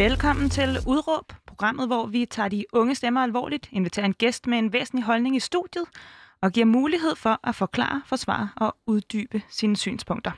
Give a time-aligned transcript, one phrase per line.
[0.00, 4.58] Velkommen til Udråb, programmet, hvor vi tager de unge stemmer alvorligt, inviterer en gæst med
[4.58, 5.84] en væsentlig holdning i studiet
[6.40, 10.30] og giver mulighed for at forklare, forsvare og uddybe sine synspunkter.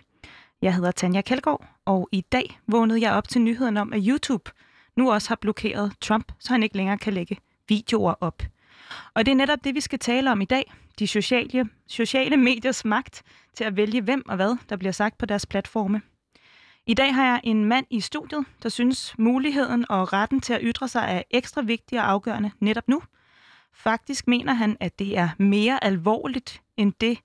[0.63, 4.51] Jeg hedder Tanja Kjeldgaard, og i dag vågnede jeg op til nyheden om, at YouTube
[4.97, 7.39] nu også har blokeret Trump, så han ikke længere kan lægge
[7.69, 8.43] videoer op.
[9.15, 10.73] Og det er netop det, vi skal tale om i dag.
[10.99, 13.23] De sociale, sociale mediers magt
[13.55, 16.03] til at vælge hvem og hvad, der bliver sagt på deres platforme.
[16.87, 20.61] I dag har jeg en mand i studiet, der synes muligheden og retten til at
[20.63, 23.03] ytre sig er ekstra vigtig og afgørende netop nu.
[23.75, 27.19] Faktisk mener han, at det er mere alvorligt end det,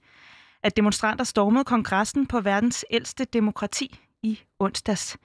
[0.63, 5.18] at demonstranter stormede kongressen på verdens ældste demokrati i onsdags.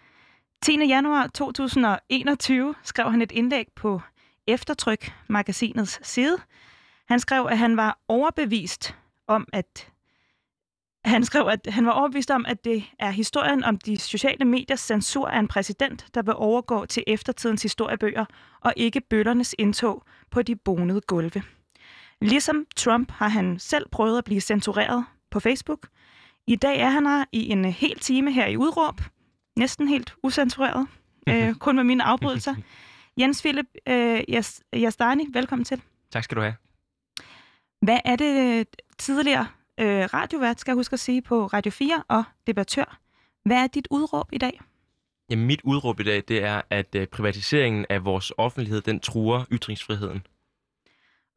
[0.63, 0.87] 10.
[0.87, 4.01] januar 2021 skrev han et indlæg på
[4.47, 6.37] Eftertryk, magasinets side.
[7.09, 8.97] Han skrev, at han var overbevist
[9.27, 9.89] om, at
[11.05, 14.81] han skrev, at han var overbevist om, at det er historien om de sociale mediers
[14.81, 18.25] censur af en præsident, der vil overgå til eftertidens historiebøger,
[18.61, 21.43] og ikke bøllernes indtog på de bonede gulve.
[22.21, 25.89] Ligesom Trump har han selv prøvet at blive censureret på Facebook.
[26.47, 29.01] I dag er han her i en hel time her i Udråb.
[29.57, 30.87] Næsten helt ucensureret.
[31.29, 32.55] øh, kun med mine afbrydelser.
[33.17, 34.23] Jens Philip øh,
[34.73, 35.83] Jastani, velkommen til.
[36.13, 36.55] Tak skal du have.
[37.83, 38.67] Hvad er det
[38.99, 39.47] tidligere
[39.83, 42.99] øh, radiovært, skal jeg huske at sige, på Radio 4 og debattør.
[43.45, 44.61] Hvad er dit udråb i dag?
[45.31, 49.45] Jamen, mit udråb i dag, det er, at øh, privatiseringen af vores offentlighed, den truer
[49.53, 50.27] ytringsfriheden.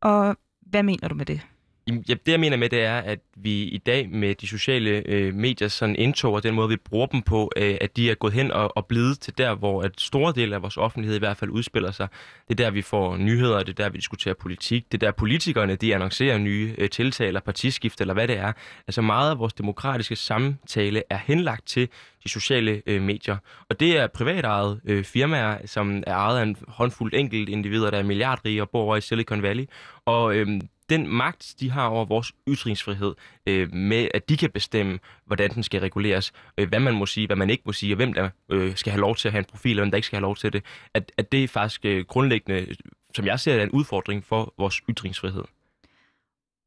[0.02, 1.42] Og hvad mener du med det?
[1.88, 5.34] Ja, det jeg mener med, det er, at vi i dag med de sociale øh,
[5.34, 8.34] medier sådan indtog, og den måde, vi bruger dem på, øh, at de er gået
[8.34, 11.38] hen og, og blevet til der, hvor at store dele af vores offentlighed i hvert
[11.38, 12.08] fald udspiller sig.
[12.48, 14.92] Det er der, vi får nyheder, det er der, vi diskuterer politik.
[14.92, 18.54] Det er der, politikerne de annoncerer nye øh, tiltag eller partiskift eller hvad det er.
[18.88, 21.90] Altså meget af vores demokratiske samtale er henlagt til
[22.24, 23.38] de sociale øh, medier.
[23.70, 27.98] Og det er privatejede øh, firmaer, som er ejet af en håndfuld enkelt individer, der
[27.98, 29.66] er milliardrige og bor over i Silicon Valley.
[30.06, 30.48] Og øh,
[30.90, 33.16] den magt, de har over vores ytringsfrihed,
[33.46, 37.28] øh, med at de kan bestemme, hvordan den skal reguleres, øh, hvad man må sige,
[37.28, 39.40] hvad man ikke må sige, og hvem der øh, skal have lov til at have
[39.40, 40.64] en profil, og hvem der ikke skal have lov til det,
[40.94, 42.76] at, at det er faktisk øh, grundlæggende,
[43.16, 45.44] som jeg ser det, en udfordring for vores ytringsfrihed.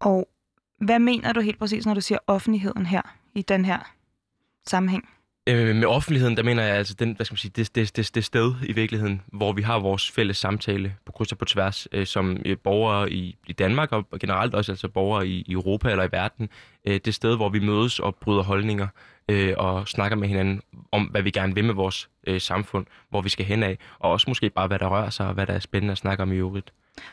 [0.01, 0.29] Og
[0.81, 3.03] hvad mener du helt præcis, når du siger offentligheden her,
[3.35, 3.95] i den her
[4.67, 5.09] sammenhæng?
[5.49, 8.15] Øh, med offentligheden, der mener jeg altså den, hvad skal man sige, det, det, det,
[8.15, 11.89] det sted i virkeligheden, hvor vi har vores fælles samtale på kryds og på tværs,
[11.93, 15.91] øh, som øh, borgere i, i Danmark og generelt også altså borgere i, i Europa
[15.91, 16.49] eller i verden.
[16.85, 18.89] Øh, det sted, hvor vi mødes og bryder holdninger
[19.29, 23.21] øh, og snakker med hinanden om, hvad vi gerne vil med vores øh, samfund, hvor
[23.21, 25.53] vi skal hen af, og også måske bare, hvad der rører sig og hvad der
[25.53, 26.73] er spændende at snakke om i øvrigt.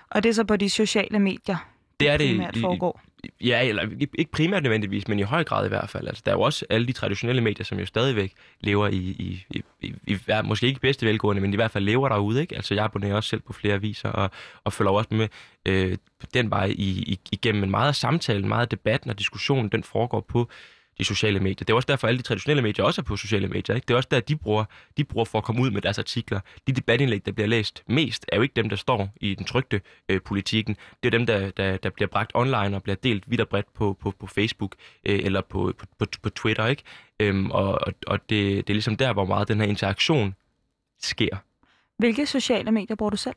[0.10, 1.75] Og det er så på de sociale medier?
[2.00, 3.02] Det er det i, foregår.
[3.42, 3.84] Ja, eller
[4.18, 6.08] ikke primært nødvendigvis, men i høj grad i hvert fald.
[6.08, 9.46] Altså, der er jo også alle de traditionelle medier, som jo stadigvæk lever i, i,
[9.50, 12.42] i, i, i måske ikke bedste velgående, men i hvert fald lever derude.
[12.42, 12.56] Ikke?
[12.56, 14.32] Altså, jeg abonnerer også selv på flere aviser og,
[14.64, 15.28] og følger også med
[15.66, 15.98] øh,
[16.34, 17.62] den vej i, i, igennem.
[17.62, 20.50] Men meget af samtalen, meget af debatten og diskussionen, den foregår på
[20.98, 21.56] de sociale medier.
[21.56, 23.76] Det er også derfor, alle de traditionelle medier også er på sociale medier.
[23.76, 23.86] Ikke?
[23.86, 24.66] Det er også der, de bruger,
[24.98, 26.40] de bruger for at komme ud med deres artikler.
[26.68, 29.82] De debatindlæg, der bliver læst mest, er jo ikke dem, der står i den trygte
[30.10, 30.78] øh, politikken.
[31.04, 33.74] Det er dem, der, der, der bliver bragt online og bliver delt vidt og bredt
[33.74, 34.76] på, på, på Facebook
[35.06, 36.68] øh, eller på, på, på, på Twitter.
[36.68, 36.84] Ikke?
[37.20, 40.36] Øhm, og og det, det er ligesom der, hvor meget den her interaktion
[41.02, 41.38] sker.
[41.98, 43.36] Hvilke sociale medier bruger du selv?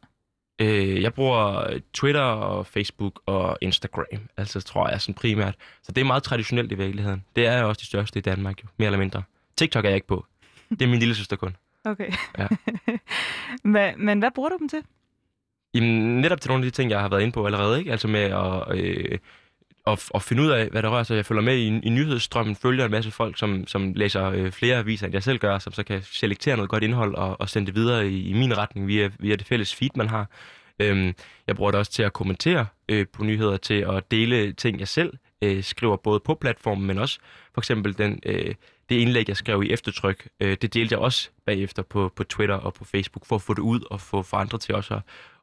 [0.58, 5.54] Øh, jeg bruger Twitter og Facebook og Instagram, altså tror jeg sådan primært.
[5.82, 7.24] Så det er meget traditionelt i virkeligheden.
[7.36, 9.22] Det er også de største i Danmark, jo, mere eller mindre.
[9.56, 10.26] TikTok er jeg ikke på.
[10.70, 11.56] Det er min lille søster kun.
[11.84, 12.12] Okay.
[12.38, 12.48] Ja.
[13.74, 14.82] men, men hvad bruger du dem til?
[15.74, 17.78] Jamen, netop til nogle af de ting, jeg har været inde på allerede.
[17.78, 17.90] Ikke?
[17.90, 19.19] Altså med at, øh,
[19.93, 21.16] at, at finde ud af, hvad der rører sig.
[21.16, 24.76] Jeg følger med i, i nyhedsstrømmen, følger en masse folk, som, som læser øh, flere
[24.76, 27.66] aviser, end jeg selv gør, som så kan selektere noget godt indhold og, og sende
[27.66, 30.31] det videre i, i min retning via, via det fælles feed, man har.
[30.78, 31.15] Øhm,
[31.47, 34.88] jeg bruger det også til at kommentere øh, på nyheder, til at dele ting, jeg
[34.88, 35.12] selv
[35.43, 37.19] øh, skriver, både på platformen, men også
[37.55, 38.55] for eksempel den, øh,
[38.88, 42.55] det indlæg, jeg skrev i eftertryk, øh, det delte jeg også bagefter på, på Twitter
[42.55, 45.00] og på Facebook, for at få det ud og få for andre til også at,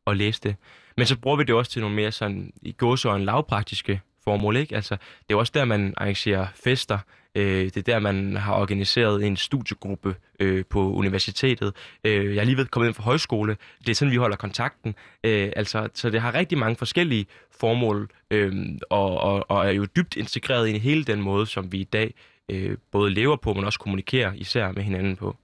[0.08, 0.56] at læse det.
[0.98, 4.58] Men så bruger vi det også til nogle mere sådan i gåsøjne lavpraktiske formål.
[4.58, 4.76] Ikke?
[4.76, 4.98] Altså,
[5.30, 6.98] det er også der, man arrangerer fester.
[7.36, 11.74] Øh, det er der, man har organiseret en studiegruppe øh, på universitetet.
[12.04, 13.58] Øh, jeg er lige ved kommet ind fra højskole.
[13.80, 14.96] Det er sådan, vi holder kontakten.
[15.24, 17.26] Øh, altså, så det har rigtig mange forskellige
[17.60, 18.54] formål, øh,
[18.90, 22.14] og, og, og er jo dybt integreret i hele den måde, som vi i dag
[22.52, 25.36] øh, både lever på, men også kommunikerer især med hinanden på.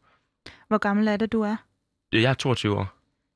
[0.67, 1.55] Hvor gammel er det, du er?
[2.13, 2.87] Jeg er 22 år.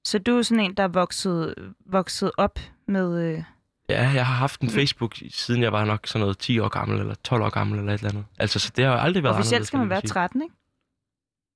[0.06, 1.56] Så du er sådan en, der er vokset,
[1.86, 3.24] vokset op med...
[3.24, 3.44] Øh
[3.90, 7.00] Ja, jeg har haft en Facebook, siden jeg var nok sådan noget 10 år gammel,
[7.00, 8.26] eller 12 år gammel, eller et eller andet.
[8.40, 10.56] Altså, så det har aldrig været Officielt skal man være 13, ikke?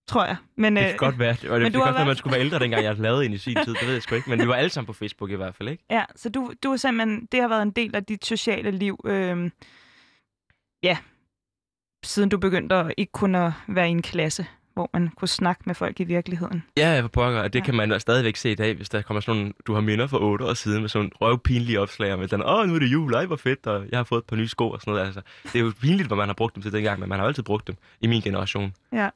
[0.09, 0.35] tror jeg.
[0.57, 1.33] Men, Det øh, kan godt være.
[1.33, 3.37] Det men det har godt være, man skulle være ældre, dengang jeg lavede en i
[3.37, 3.73] sin tid.
[3.73, 4.29] Det ved jeg sgu ikke.
[4.29, 5.83] Men vi var alle sammen på Facebook i hvert fald, ikke?
[5.89, 8.99] Ja, så du, du er simpelthen, det har været en del af dit sociale liv,
[9.05, 9.51] øh,
[10.83, 10.97] ja,
[12.03, 14.45] siden du begyndte at ikke kunne at være i en klasse,
[14.79, 16.63] hvor man kunne snakke med folk i virkeligheden.
[16.77, 17.65] Ja, var pokker, og det Ja.
[17.65, 20.17] kan man stadigvæk se i dag, hvis der kommer sådan nogle, du har minder for
[20.17, 23.13] otte år siden med sådan nogle røvpinlige opslag at den, åh, nu er det jul,
[23.13, 25.05] ej, hvor fedt, og jeg har fået et par nye sko og sådan noget.
[25.05, 27.27] Altså, det er jo pinligt, hvad man har brugt dem til dengang, men man har
[27.27, 28.73] altid brugt dem i min generation.
[28.93, 29.09] Ja,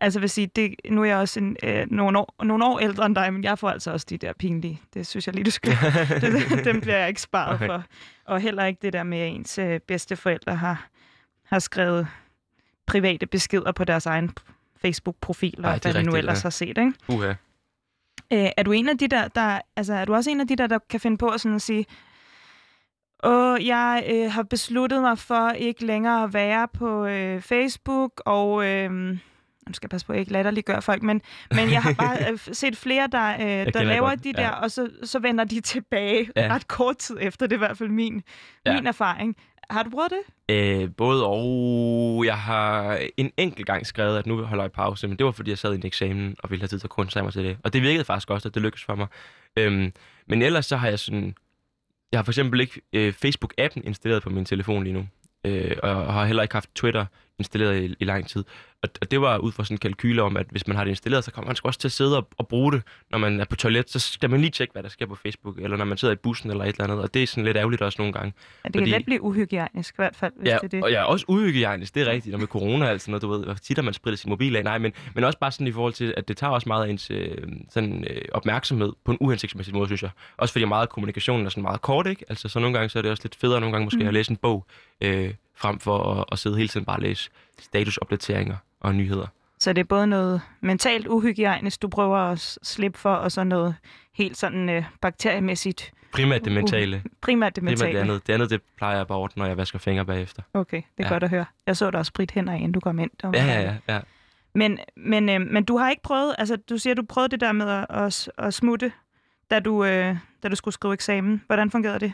[0.00, 3.06] altså vil sige, det, nu er jeg også en, øh, nogle, år, nogle år ældre
[3.06, 4.80] end dig, men jeg får altså også de der pinlige.
[4.94, 5.72] Det synes jeg lige, du skal.
[6.20, 7.66] det, dem bliver jeg ikke sparet Okay.
[7.66, 7.84] for.
[8.24, 10.86] Og heller ikke det der med, at ens øh, bedsteforældre har,
[11.46, 12.06] har skrevet
[12.86, 14.30] private beskeder på deres egen
[14.82, 16.42] Facebook-profil, og Ej, hvad de nu rigtigt, ellers ja.
[16.42, 16.92] har set, ikke?
[17.08, 17.32] Uha.
[18.32, 20.56] Øh, er du en af de der, der, altså er du også en af de
[20.56, 21.86] der, der kan finde på at sådan at sige,
[23.24, 28.66] Åh, jeg øh, har besluttet mig for ikke længere at være på øh, Facebook, og
[28.66, 28.90] øh,
[29.70, 32.32] nu skal jeg passe på, at jeg ikke latterliggøre folk, men, men jeg har bare
[32.32, 34.42] øh, set flere, der, øh, der laver de ja.
[34.42, 36.42] der, og så, så vender de tilbage ja.
[36.42, 36.54] Ja.
[36.54, 37.46] ret kort tid efter.
[37.46, 38.22] Det er i hvert fald min,
[38.66, 38.70] ja.
[38.70, 38.76] Ja.
[38.76, 39.36] min erfaring.
[39.70, 40.54] Har du prøvet det?
[40.54, 42.22] Øh, både og.
[42.26, 45.50] Jeg har en enkelt gang skrevet, at nu holder jeg pause, men det var, fordi
[45.50, 47.56] jeg sad i en eksamen og ville have tid til at koncentrere mig til det.
[47.64, 49.06] Og det virkede faktisk også, at det lykkedes for mig.
[49.56, 49.92] Øhm,
[50.26, 51.34] men ellers så har jeg sådan...
[52.12, 55.06] Jeg har for eksempel ikke øh, Facebook-appen installeret på min telefon lige nu.
[55.44, 57.06] Øh, og har heller ikke haft Twitter
[57.40, 58.44] installeret i, i lang tid.
[58.82, 60.90] Og, og det var ud fra sådan en kalkyle om, at hvis man har det
[60.90, 63.40] installeret, så kommer man sgu også til at sidde og, og bruge det, når man
[63.40, 63.90] er på toilet.
[63.90, 66.16] Så skal man lige tjekke, hvad der sker på Facebook, eller når man sidder i
[66.16, 66.98] bussen eller et eller andet.
[66.98, 68.32] Og det er sådan lidt ærgerligt også nogle gange.
[68.64, 70.82] Ja, det kan Fordi- let blive uhygiejnisk i hvert fald, hvis Ja, det er det.
[70.82, 73.22] og jeg er også uhygiejnisk, det er rigtigt, og med corona og alt sådan noget,
[73.22, 75.52] du ved, hvor tit har man spritet sin mobil af, nej, men, men også bare
[75.52, 77.36] sådan i forhold til, at det tager også meget af ens øh,
[77.70, 80.10] sådan, øh, opmærksomhed på en uhensigtsmæssig måde, synes jeg.
[80.36, 82.24] Også fordi meget af kommunikationen er sådan meget kort, ikke?
[82.28, 84.06] Altså, så nogle gange så er det også lidt federe, nogle gange måske mm.
[84.08, 84.66] at læse en bog,
[85.00, 89.26] øh, frem for at, at sidde hele tiden bare og læse statusopdateringer og nyheder.
[89.58, 93.74] Så det er både noget mentalt uhygiejnisk, du prøver at slippe for, og så noget
[94.14, 97.02] helt sådan øh, bakteriemæssigt, Primært det Uh, mentale.
[97.20, 97.92] primært det Primært mentale.
[97.98, 98.26] det andet.
[98.26, 100.42] Det andet, det plejer jeg bare ordne, når jeg vasker fingre bagefter.
[100.54, 101.08] Okay, det er ja.
[101.08, 101.44] Godt at høre.
[101.66, 103.10] Jeg så dig også sprit hænder, inden du kom ind.
[103.22, 103.74] Ja, ja, ja.
[103.94, 104.00] ja.
[104.54, 107.52] Men, men, øh, men du har ikke prøvet, altså du siger, du prøvede det der
[107.52, 108.92] med at, at, at smutte,
[109.50, 111.42] da du, øh, da du skulle skrive eksamen.
[111.46, 112.12] Hvordan fungerede det?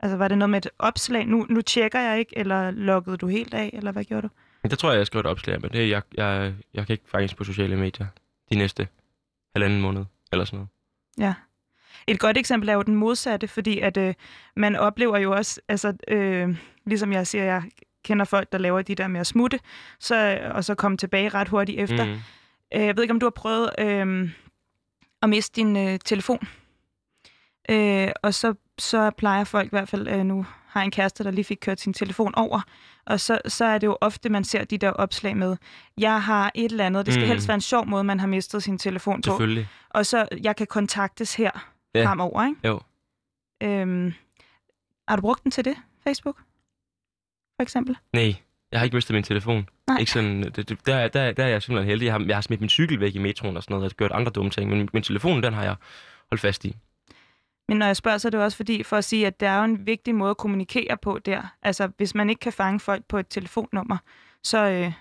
[0.00, 1.26] Altså var det noget med et opslag?
[1.26, 4.68] Nu, nu tjekker jeg ikke, eller loggede du helt af, eller hvad gjorde du?
[4.70, 7.36] Der tror jeg, jeg skrev et opslag, men det, jeg, jeg, jeg kan ikke faktisk
[7.36, 8.06] på sociale medier
[8.52, 8.88] de næste
[9.56, 10.68] halvanden måned, eller sådan noget.
[11.18, 11.34] Ja.
[12.06, 14.14] Et godt eksempel er jo den modsatte, fordi at øh,
[14.56, 16.56] man oplever jo også, altså øh,
[16.86, 17.62] ligesom jeg siger, jeg
[18.04, 19.60] kender folk, der laver de der med at smutte,
[20.00, 22.04] så, og så komme tilbage ret hurtigt efter.
[22.04, 22.20] Mm.
[22.72, 24.30] Jeg ved ikke, om du har prøvet øh,
[25.22, 26.48] at miste din øh, telefon.
[27.70, 31.30] Øh, og så, så plejer folk i hvert fald, øh, nu har en kæreste, der
[31.30, 32.60] lige fik kørt sin telefon over,
[33.06, 35.56] og så, så er det jo ofte, man ser de der opslag med,
[35.98, 37.30] jeg har et eller andet, det skal mm.
[37.30, 39.68] Helst være en sjov måde, man har mistet sin telefon på, Selvfølgelig.
[39.90, 41.70] og så jeg kan kontaktes her.
[41.94, 42.06] Ja.
[42.06, 42.68] fremover, ikke?
[42.68, 42.80] Jo.
[43.62, 44.12] Øhm,
[45.08, 46.36] har du brugt den til det, Facebook?
[47.56, 47.96] For eksempel?
[48.12, 48.34] Nej,
[48.72, 49.68] jeg har ikke mistet min telefon.
[49.86, 49.98] Nej.
[49.98, 52.06] Ikke sådan, det, det, der, der, der er jeg simpelthen heldig.
[52.06, 54.12] Jeg har, jeg har smidt min cykel væk i metroen og sådan noget, og gjort
[54.12, 55.76] andre dumme ting, men min telefon, den har jeg
[56.30, 56.76] holdt fast i.
[57.68, 59.58] Men når jeg spørger, så er det også fordi, for at sige, at der er
[59.58, 61.42] jo en vigtig måde at kommunikere på der.
[61.62, 63.96] Altså, hvis man ikke kan fange folk på et telefonnummer,
[64.42, 64.92] så, øh,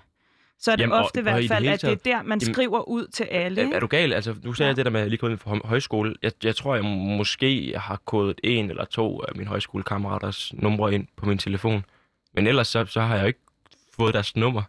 [0.59, 2.39] så er det Jamen, ofte i og i hvert fald, at det er der, man
[2.39, 3.61] Jamen, skriver ud til alle.
[3.61, 4.13] Er, er du gal?
[4.13, 4.69] Altså, nu sagde Ja.
[4.69, 6.15] jeg det der med, lige kom ind fra hø- højskole.
[6.21, 6.83] Jeg, jeg tror, jeg
[7.17, 11.85] måske har kodet en eller to af mine højskolekammeraters numre ind på min telefon.
[12.33, 13.39] Men ellers så, så har jeg jo ikke
[13.95, 14.61] fået deres nummer.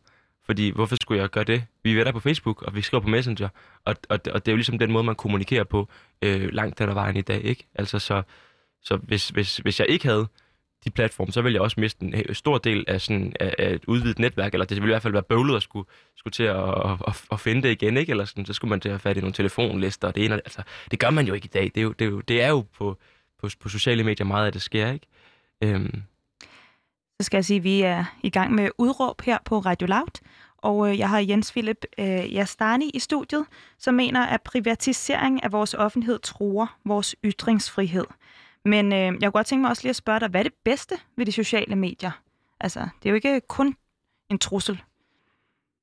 [0.47, 1.65] Fordi hvorfor skulle jeg gøre det?
[1.83, 3.49] Vi er der på Facebook, og vi skriver på Messenger.
[3.85, 5.89] Og, og, og det er jo ligesom den måde, man kommunikerer på
[6.23, 7.67] øh, langt den ad vejen i dag, ikke?
[7.75, 8.23] Altså, så,
[8.83, 10.29] så hvis, hvis, hvis jeg ikke havde
[10.85, 13.85] de platforme, så ville jeg også miste en stor del af, sådan, af, af et
[13.87, 16.57] udvidet netværk, eller det ville i hvert fald være bøvlet at skulle, skulle til at,
[16.57, 18.11] at, at, at finde det igen, ikke?
[18.11, 20.35] Eller sådan, så skulle man til at have fat i nogle telefonlister, og det ene,
[20.35, 21.65] altså, det gør man jo ikke i dag.
[21.65, 22.99] Det er jo, det er jo, det er jo på,
[23.41, 25.07] på, på sociale medier meget af det sker, ikke?
[25.63, 26.03] Øhm,
[27.21, 30.21] så skal jeg sige, at vi er i gang med udråb her på Radio Loud.
[30.59, 33.47] Og øh, jeg har Jens Philip øh, Jastani i studiet,
[33.79, 38.05] som mener, at privatisering af vores offentlighed truer vores ytringsfrihed.
[38.65, 40.55] Men øh, jeg kunne godt tænke mig også lige at spørge dig, hvad er det
[40.65, 42.11] bedste ved de sociale medier?
[42.61, 43.77] Altså, det er jo ikke kun
[44.31, 44.83] en trussel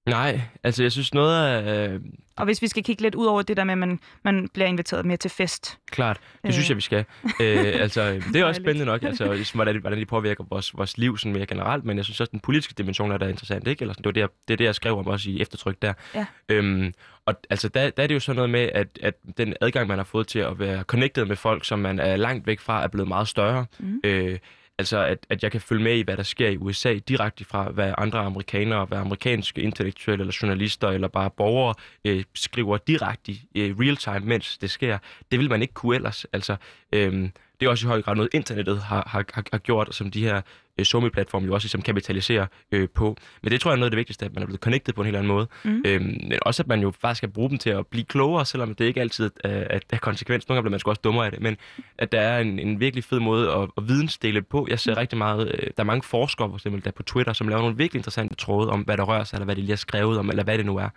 [0.10, 1.89] nej, altså jeg synes noget af...
[1.89, 2.00] Øh,
[2.38, 4.67] Og hvis vi skal kigge lidt ud over det der med, at man, man bliver
[4.67, 5.77] inviteret mere til fest.
[5.91, 6.53] klart, det Øh.
[6.53, 7.05] synes jeg, vi skal.
[7.41, 11.17] øh, altså, det er også spændende nok, altså, hvordan, hvordan de påvirker vores, vores liv
[11.17, 13.81] sådan mere generelt, men jeg synes også, den politiske dimension er der interessant, ikke?
[13.81, 15.81] Eller sådan, det, var det, jeg, det er det, jeg skrev om også i eftertryk
[15.81, 15.93] der.
[16.15, 16.25] Ja.
[16.50, 16.93] Øhm,
[17.25, 19.98] og altså, der, der er det jo sådan noget med, at, at den adgang, man
[19.98, 22.88] har fået til at være connected med folk, som man er langt væk fra, er
[22.88, 23.65] blevet meget større.
[23.79, 24.00] Mhm.
[24.03, 24.39] Øh,
[24.81, 27.69] Altså, at, at jeg kan følge med i, hvad der sker i USA direkte fra,
[27.69, 31.73] hvad andre amerikanere, hvad amerikanske intellektuelle eller journalister eller bare borgere
[32.05, 34.97] øh, skriver direkte i øh, real time, mens det sker.
[35.31, 36.25] Det vil man ikke kunne ellers.
[36.33, 36.55] Altså,
[36.93, 37.29] øh,
[37.62, 40.41] det er også i høj grad noget, internettet har, har, har gjort, som de her
[40.77, 43.18] øh, Somi-platforme jo også ligesom kapitaliserer øh, på.
[43.41, 45.01] Men det tror jeg er noget af det vigtigste, at man er blevet connected på
[45.01, 45.48] en helt anden måde.
[45.63, 45.84] Mm.
[45.86, 48.75] Øhm, men også, at man jo faktisk skal bruge dem til at blive klogere, selvom
[48.75, 50.50] det ikke altid er, at det er konsekvens.
[50.50, 51.58] Nogle gange bliver man sgu også dummere af det, men
[51.98, 54.68] at der er en, en virkelig fed måde at, at vidensdele på.
[54.70, 54.98] Jeg ser mm.
[54.98, 57.77] rigtig meget, øh, der er mange forskere for eksempel der på Twitter, som laver nogle
[57.77, 60.30] virkelig interessante tråde om, hvad der rører sig, eller hvad de lige har skrevet om,
[60.30, 60.89] eller hvad det nu er.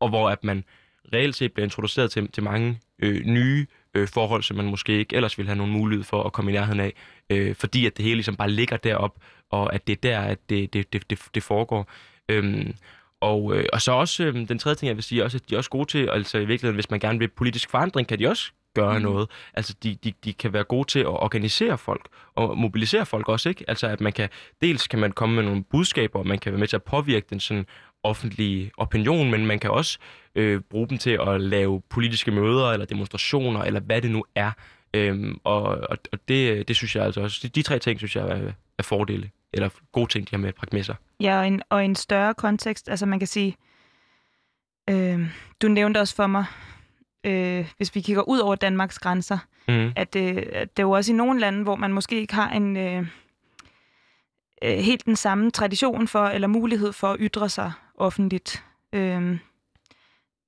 [0.00, 0.64] Og hvor at man
[1.12, 5.16] reelt set bliver introduceret til, til mange øh, nye øh, forhold, som man måske ikke
[5.16, 6.92] ellers ville have nogen mulighed for at komme i nærheden af,
[7.30, 9.16] øh, fordi at det hele ligesom bare ligger derop,
[9.50, 11.90] og at det er der, at det, det, det, det, det foregår.
[12.28, 12.74] Øhm,
[13.20, 15.54] og, øh, og så også øh, den tredje ting, jeg vil sige, også, at de
[15.54, 18.26] er også gode til, altså i virkeligheden, hvis man gerne vil politisk forandring, kan de
[18.26, 19.04] også gøre mm.
[19.04, 19.28] noget.
[19.54, 23.48] Altså, de, de, de kan være gode til at organisere folk og mobilisere folk også,
[23.48, 23.64] ikke?
[23.68, 24.28] Altså, at man kan,
[24.62, 27.26] dels kan man komme med nogle budskaber, og man kan være med til at påvirke
[27.30, 27.66] den sådan
[28.02, 29.98] offentlige opinion, men man kan også
[30.34, 34.50] øh, bruge dem til at lave politiske møder eller demonstrationer, eller hvad det nu er.
[34.94, 38.16] Øhm, og og, og det, det synes jeg altså også, de, de tre ting synes
[38.16, 40.94] jeg er, er fordele, eller gode ting, de har med at med sig.
[41.20, 43.56] Ja, og en, og en større kontekst, altså man kan sige,
[44.90, 45.30] øh,
[45.62, 46.44] du nævnte også for mig,
[47.26, 49.38] øh, hvis vi kigger ud over Danmarks grænser,
[49.68, 49.92] mm.
[49.96, 52.50] at, øh, at det er jo også i nogle lande, hvor man måske ikke har
[52.50, 53.06] en øh,
[54.64, 58.64] øh, helt den samme tradition for, eller mulighed for at ytre sig offentligt.
[58.92, 59.38] Øh,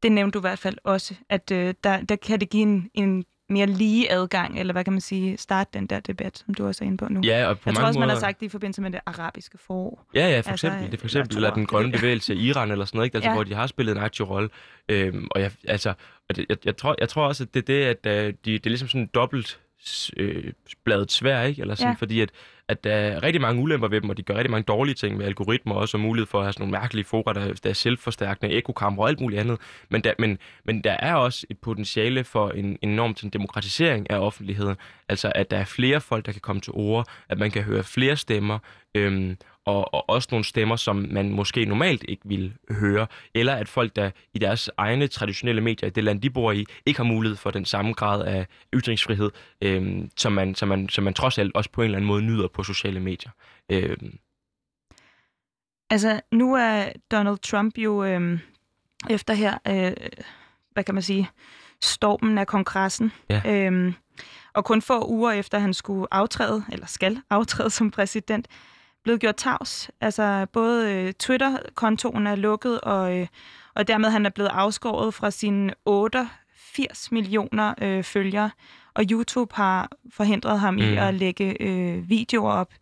[0.02, 2.90] det nævnte du i hvert fald også, at øh, der, der kan det give en,
[2.94, 6.66] en mere lige adgang, eller hvad kan man sige, starte den der debat, som du
[6.66, 7.20] også er inde på nu.
[7.24, 8.06] Ja, og på Jeg tror også, måder...
[8.06, 10.06] man har sagt det i forbindelse med det arabiske forår.
[10.14, 10.90] Ja, ja, for altså, eksempel.
[10.90, 13.16] Det er for eksempel eller den grønne bevægelse i Iran eller sådan noget, ikke?
[13.16, 13.34] Altså, ja.
[13.34, 14.48] hvor de har spillet en aktiv rolle.
[14.88, 15.94] Øhm, og jeg, altså,
[16.28, 18.34] og det, jeg, jeg, tror, jeg tror også, at det er det, at uh, de,
[18.44, 19.60] det er ligesom sådan dobbelt
[20.16, 20.52] øh,
[20.84, 21.62] bladet svær, ikke?
[21.62, 21.96] Eller sådan, ja.
[21.98, 22.30] fordi at,
[22.68, 25.16] at der er rigtig mange ulemper ved dem, og de gør rigtig mange dårlige ting
[25.16, 27.74] med algoritmer, også og mulighed for at have sådan nogle mærkelige fora, der, der er
[27.74, 29.58] selvforstærkende, ekokammer og alt muligt andet.
[29.88, 34.10] Men der, men, men der er også et potentiale for en, en enorm sådan, demokratisering
[34.10, 34.76] af offentligheden.
[35.08, 37.84] Altså, at der er flere folk, der kan komme til ord, at man kan høre
[37.84, 38.58] flere stemmer,
[38.94, 43.68] øhm, og, og også nogle stemmer, som man måske normalt ikke vil høre, eller at
[43.68, 47.04] folk, der i deres egne traditionelle medier i det land, de bor i, ikke har
[47.04, 51.38] mulighed for den samme grad af ytringsfrihed, øhm, som, man, som, man, som man trods
[51.38, 53.30] alt også på en eller anden måde nyder på sociale medier.
[53.68, 54.18] Øhm.
[55.90, 58.40] Altså, nu er Donald Trump jo øhm,
[59.10, 59.92] efter her, øh,
[60.72, 61.30] hvad kan man sige,
[61.82, 63.42] stormen af kongressen, ja.
[63.46, 63.94] øhm,
[64.54, 68.48] og kun få uger efter han skulle aftræde, eller skal aftræde som præsident,
[69.04, 69.90] blevet gjort tavs.
[70.00, 73.26] Altså både øh, Twitter-kontoen er lukket, og, øh,
[73.74, 78.50] og dermed han er blevet afskåret fra sine 88 millioner øh, følgere.
[78.94, 80.80] Og YouTube har forhindret ham mm.
[80.80, 82.72] i at lægge øh, videoer op.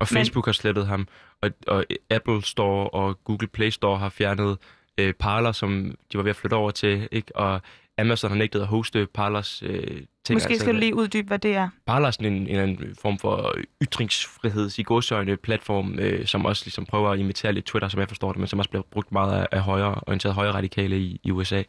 [0.00, 1.08] Og Facebook Men, har slettet ham,
[1.42, 4.58] og, og Apple Store og Google Play Store har fjernet
[4.98, 7.36] øh, Parler, som de var ved at flytte over til, ikke?
[7.36, 7.60] og
[7.98, 9.80] Amazon har nægtet at hoste Parlers øh,
[10.24, 10.36] ting.
[10.36, 11.68] Måske altså, skal du lige uddybe, hvad det er.
[11.86, 16.62] Parler er sådan en, en, en form for ytringsfrihed i godsøjne platform, øh, som også
[16.64, 19.12] ligesom prøver at imitere lidt Twitter, som jeg forstår det, men som også bliver brugt
[19.12, 21.62] meget af, af højre, orienteret højre radikale i, i USA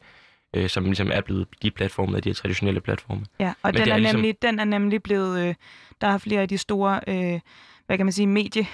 [0.55, 3.25] øh, som ligesom er blevet de platforme af de her traditionelle platforme.
[3.39, 4.15] Ja, og den er, er ligesom...
[4.15, 5.55] nemlig, den er nemlig blevet, øh,
[6.01, 7.39] der har flere af de store, øh,
[7.85, 8.67] hvad kan man sige, medie,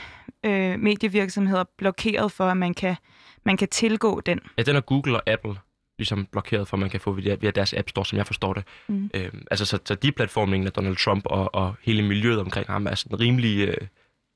[0.45, 2.95] øh, medievirksomheder blokeret for, at man kan,
[3.43, 4.39] man kan tilgå den.
[4.57, 5.55] Ja, den er Google og Apple
[5.97, 8.53] ligesom blokeret for, at man kan få via, via deres App Store, som jeg forstår
[8.53, 8.63] det.
[8.87, 9.09] Mm.
[9.13, 12.87] Øhm, altså, så, så de platformningen af Donald Trump og, og hele miljøet omkring ham
[12.87, 13.87] er sådan rimelig, øh,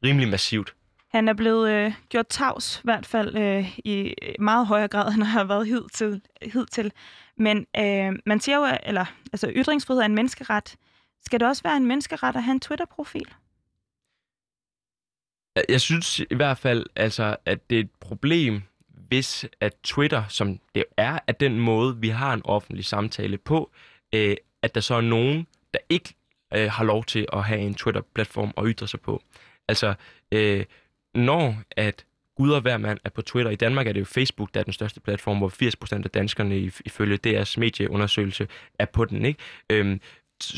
[0.04, 0.74] rimelig massivt.
[1.08, 5.24] Han er blevet øh, gjort tavs, i hvert fald øh, i meget højere grad, end
[5.24, 6.22] han har været hidtil.
[6.42, 6.92] hidtil.
[7.38, 10.76] Men øh, man siger jo, eller altså ytringsfrihed er en menneskeret.
[11.26, 13.34] Skal det også være en menneskeret at have en Twitter-profil?
[15.70, 18.62] Jeg synes i hvert fald, altså, at det er et problem,
[19.08, 23.72] hvis at Twitter, som det er, at den måde, vi har en offentlig samtale på,
[24.16, 26.14] øh, at der så er nogen, der ikke
[26.54, 29.22] øh, har lov til at have en Twitter-platform og ytre sig på.
[29.68, 29.94] Altså,
[30.32, 30.66] øh,
[31.16, 32.06] når at
[32.38, 33.52] Gud og hver mand er på Twitter.
[33.52, 35.50] I Danmark er det jo Facebook, der er den største platform, hvor
[36.00, 38.48] 80% af danskerne ifølge deres medieundersøgelse
[38.80, 39.26] er på den.
[39.26, 39.40] Ikke?
[39.70, 40.02] Øhm,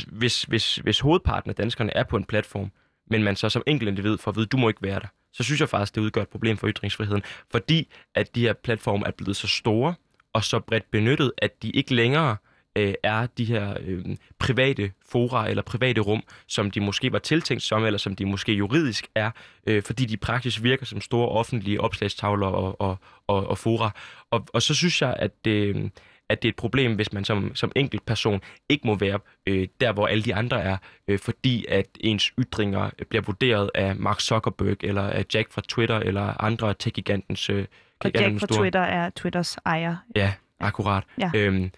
[0.07, 2.71] hvis, hvis, hvis hovedparten af danskerne er på en platform,
[3.07, 5.43] men man så som enkelt individ får at vide, du må ikke være der, så
[5.43, 7.23] synes jeg faktisk, det udgør et problem for ytringsfriheden.
[7.51, 9.93] Fordi at de her platforme er blevet så store
[10.33, 12.37] og så bredt benyttet, at de ikke længere
[12.75, 14.05] øh, er de her øh,
[14.39, 18.53] private fora eller private rum, som de måske var tiltænkt som, eller som de måske
[18.53, 19.31] juridisk er,
[19.67, 23.91] øh, fordi de praktisk virker som store offentlige opslagstavler og, og, og, og fora.
[24.31, 25.89] Og, og så synes jeg, at, øh,
[26.29, 29.67] at det er et problem, hvis man som, som enkelt person ikke må være øh,
[29.81, 34.19] der, hvor alle de andre er, øh, fordi at ens ytringer bliver vurderet af Mark
[34.19, 37.65] Zuckerberg, eller af Jack fra Twitter, eller andre tech-gigantens øh,
[37.99, 39.95] Og Jack fra Twitter er Twitters ejer.
[40.15, 41.03] Ja, akkurat.
[41.17, 41.31] Ja.
[41.35, 41.71] Øhm,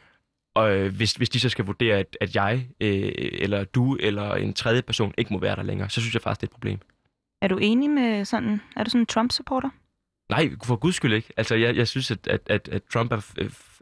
[0.55, 4.35] og øh, hvis, hvis de så skal vurdere, at, at jeg, øh, eller du, eller
[4.35, 6.53] en tredje person ikke må være der længere, så synes jeg faktisk, det er et
[6.53, 6.79] problem.
[7.41, 9.69] Er du enig med sådan, er du sådan en Trump-supporter?
[10.29, 11.33] Nej, for guds skyld ikke.
[11.37, 13.31] Altså, jeg, jeg synes, at, at, at, at Trump er...
[13.37, 13.79] øh, f-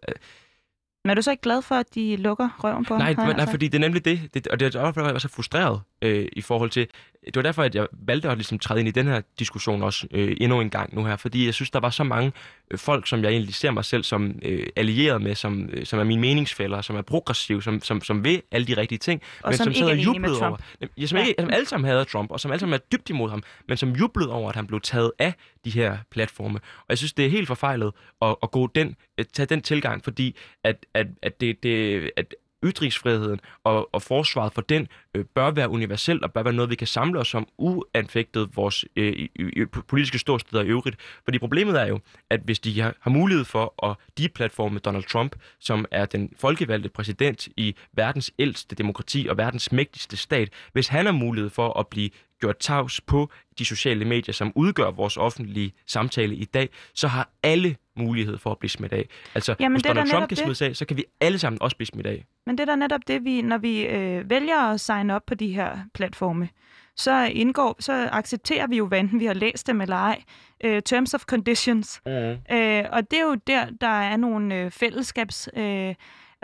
[1.05, 3.25] Men er du så ikke glad for, at de lukker røven på nej, ham?
[3.25, 4.33] nej, nej, fordi det er nemlig det.
[4.33, 6.87] det og det er derfor, jeg var så frustreret øh, i forhold til...
[7.25, 10.07] Det var derfor, at jeg valgte at ligesom træde ind i den her diskussion også
[10.11, 12.31] øh, endnu en gang nu her, fordi jeg synes, der var så mange
[12.71, 15.99] øh, folk, som jeg egentlig ser mig selv som øh, allieret med, som, øh, som
[15.99, 19.49] er mine meningsfælder, som er progressive, som, som, som vil alle de rigtige ting, Og
[19.49, 20.57] men som som, ikke sad er og jublede over,
[20.97, 21.23] ja, som, Ja.
[21.23, 23.77] ikke, som alle sammen hader Trump, og som alle sammen er dybt imod ham, men
[23.77, 25.33] som jublede over, at han blev taget af
[25.65, 26.59] de her platforme.
[26.77, 27.91] Og jeg synes, det er helt forfejlet
[28.21, 32.35] at, at gå den, at tage den tilgang, fordi at, at, at, det, det, at
[32.65, 36.75] ytringsfriheden og, og forsvaret for den øh, bør være universelt og bør være noget, vi
[36.75, 40.97] kan samle os om, uanfægtet vores øh, i, politiske ståsteder i øvrigt.
[41.23, 41.99] Fordi problemet er jo,
[42.29, 46.89] at hvis de har, har mulighed for at deplatforme Donald Trump, som er den folkevalgte
[46.89, 51.87] præsident i verdens ældste demokrati og verdens mægtigste stat, hvis han har mulighed for at
[51.87, 57.07] blive gjort tavs på de sociale medier, som udgør vores offentlige samtale i dag, så
[57.07, 59.09] har alle mulighed for at blive smidt af.
[59.35, 61.87] Altså, Jamen, hvis Donald Trump kan smides af, så kan vi alle sammen også blive
[61.87, 62.25] smidt af.
[62.45, 65.35] Men det er da netop det, vi, når vi øh, vælger at signe op på
[65.35, 66.49] de her platforme,
[66.95, 70.23] så indgår, så accepterer vi jo, hvad enten vi har læst dem eller ej,
[70.63, 72.01] øh, terms of conditions.
[72.05, 72.11] Mm.
[72.11, 75.49] Øh, og det er jo der, der er nogle øh, fællesskabs...
[75.57, 75.95] Øh,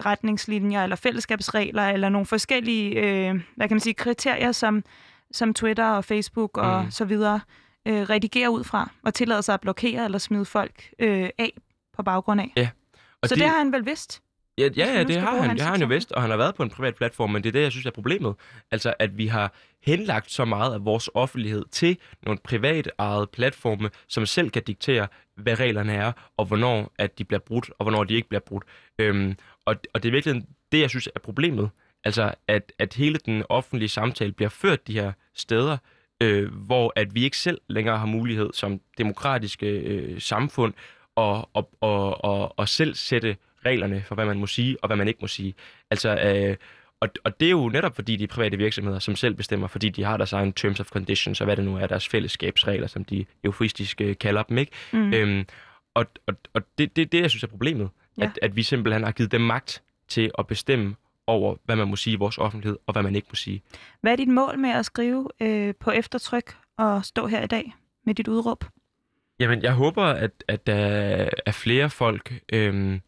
[0.06, 4.84] retningslinjer eller fællesskabsregler eller nogle forskellige øh, hvad kan man sige kriterier som
[5.32, 6.92] som Twitter og Facebook og Mm.
[6.92, 7.40] så videre
[7.86, 11.54] øh, redigerer ud fra og tillader sig at blokere eller smide folk øh, af
[11.94, 12.52] på baggrund af.
[13.22, 14.22] Og så det, det har han vel vidst.
[14.58, 15.56] Ja, ja, ja det har han.
[15.56, 17.50] Det har han jo vidst, og han har været på en privat platform, men det
[17.50, 18.36] er det, jeg synes er problemet.
[18.72, 23.90] Altså, at vi har henlagt så meget af vores offentlighed til nogle privat ejede platforme,
[24.08, 28.04] som selv kan diktere, hvad reglerne er, og hvornår at de bliver brudt, og hvornår
[28.04, 28.64] de ikke bliver brudt.
[29.00, 31.70] Øhm, og, og det er virkelig det, jeg synes er problemet.
[32.04, 35.78] Altså, at, at hele den offentlige samtale bliver ført de her steder,
[36.22, 40.74] øh, hvor at vi ikke selv længere har mulighed som demokratiske øh, samfund
[41.16, 44.98] og, og, og, og, og selv sætte reglerne for, hvad man må sige og hvad
[44.98, 45.54] man ikke må sige.
[45.92, 46.56] Altså, øh,
[47.00, 50.04] og, og det er jo netop fordi de private virksomheder, som selv bestemmer, fordi de
[50.04, 53.26] har deres egen terms of conditions, og hvad det nu er, deres fællesskabsregler, som de
[53.44, 54.72] euforistiske øh, kalder dem, ikke?
[54.94, 55.14] Mm.
[55.14, 55.46] Øhm,
[55.94, 58.24] og og, og det, det, det, jeg synes er problemet, ja.
[58.24, 60.96] at, at vi simpelthen har givet dem magt til at bestemme
[61.28, 63.62] over, hvad man må sige i vores offentlighed, og hvad man ikke må sige.
[64.02, 67.76] Hvad er dit mål med at skrive øh, på eftertryk og stå her i dag
[68.06, 68.66] med dit udråb?
[69.40, 70.76] Jamen, jeg håber, at, at der
[71.46, 73.02] er flere folk, øhm,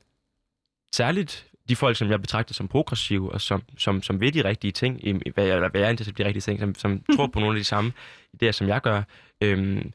[0.96, 4.72] særligt de folk, som jeg betragter som progressive, og som, som, som ved de rigtige
[4.72, 7.64] ting, eller hvad jeg som de rigtige ting, som, som tror på nogle af de
[7.64, 7.94] samme
[8.36, 9.02] idéer, som jeg gør,
[9.44, 9.94] øhm,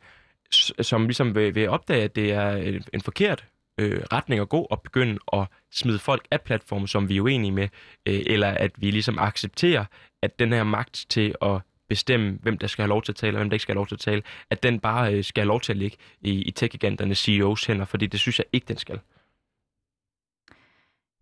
[0.81, 3.45] som ligesom vil, vil opdage, at det er en, en forkert
[3.81, 7.53] øh, retning at gå og begynde at smide folk af platformen, som vi er uenige
[7.53, 7.69] med,
[8.09, 9.85] øh, eller at vi ligesom accepterer,
[10.23, 13.37] at den her magt til at bestemme, hvem der skal have lov til at tale,
[13.37, 15.41] og hvem der ikke skal have lov til at tale, at den bare øh, skal
[15.41, 18.65] have lov til at ligge i, i tech-giganternes CEOs hænder, fordi det synes jeg ikke,
[18.69, 19.01] den skal.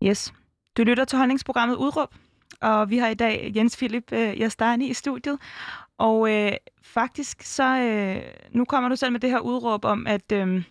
[0.03, 0.33] Yes.
[0.77, 2.15] Du lytter til holdningsprogrammet Udråb,
[2.61, 5.39] og vi har i dag Jens Philip øh, Jastani i studiet.
[5.97, 10.31] Og øh, faktisk så, øh, nu kommer du selv med det her udråb om, at,
[10.31, 10.63] øh,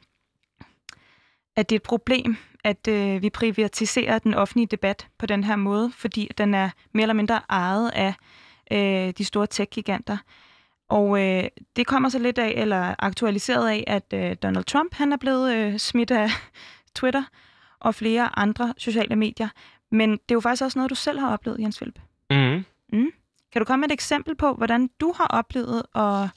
[1.57, 5.57] at det er et problem, at øh, vi privatiserer den offentlige debat på den her
[5.57, 8.15] måde, fordi den er mere eller mindre ejet af
[8.73, 10.17] øh, de store tech-giganter.
[10.89, 11.45] Og øh,
[11.77, 15.55] det kommer så lidt af, eller aktualiseret af, at øh, Donald Trump han er blevet
[15.55, 16.31] øh, smidt af
[16.97, 17.23] Twitter
[17.81, 19.49] og flere andre sociale medier.
[19.91, 21.99] Men det er jo faktisk også noget, du selv har oplevet, Jens Philip.
[22.31, 23.13] Mm-hmm.
[23.53, 26.29] Kan du komme med et eksempel på, hvordan du har oplevet at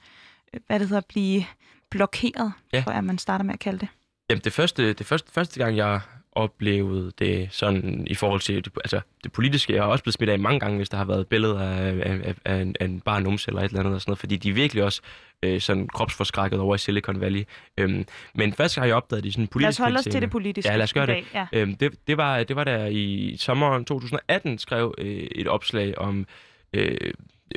[0.54, 1.46] øh, hvad det hedder, blive
[1.90, 2.54] blokeret.
[2.74, 2.82] Ja.
[2.82, 3.88] tror jeg, man starter med at kalde det.
[4.30, 6.02] Jamen, det første, det første, første gang, jeg
[6.36, 10.30] oplevede det sådan i forhold til det, altså, det politiske, jeg har også blevet smidt
[10.30, 13.20] af mange gange, hvis der har været billeder af, af, af, en, af en bar
[13.20, 15.02] numse eller et eller andet, og sådan noget, fordi de er virkelig også
[15.44, 17.44] øh, sådan kropsforskrækket over i Silicon Valley.
[17.78, 20.22] Øhm, men første gang, jeg opdagede det i sådan politisk Lad os holde os til
[20.22, 21.16] det politiske Ja, lad os gøre det.
[21.16, 21.48] dag.
[21.54, 21.60] Ja.
[21.60, 26.26] Øhm, det, det, var, det var der i sommeren 2018 skrev øh, et opslag om,
[26.74, 27.14] øh,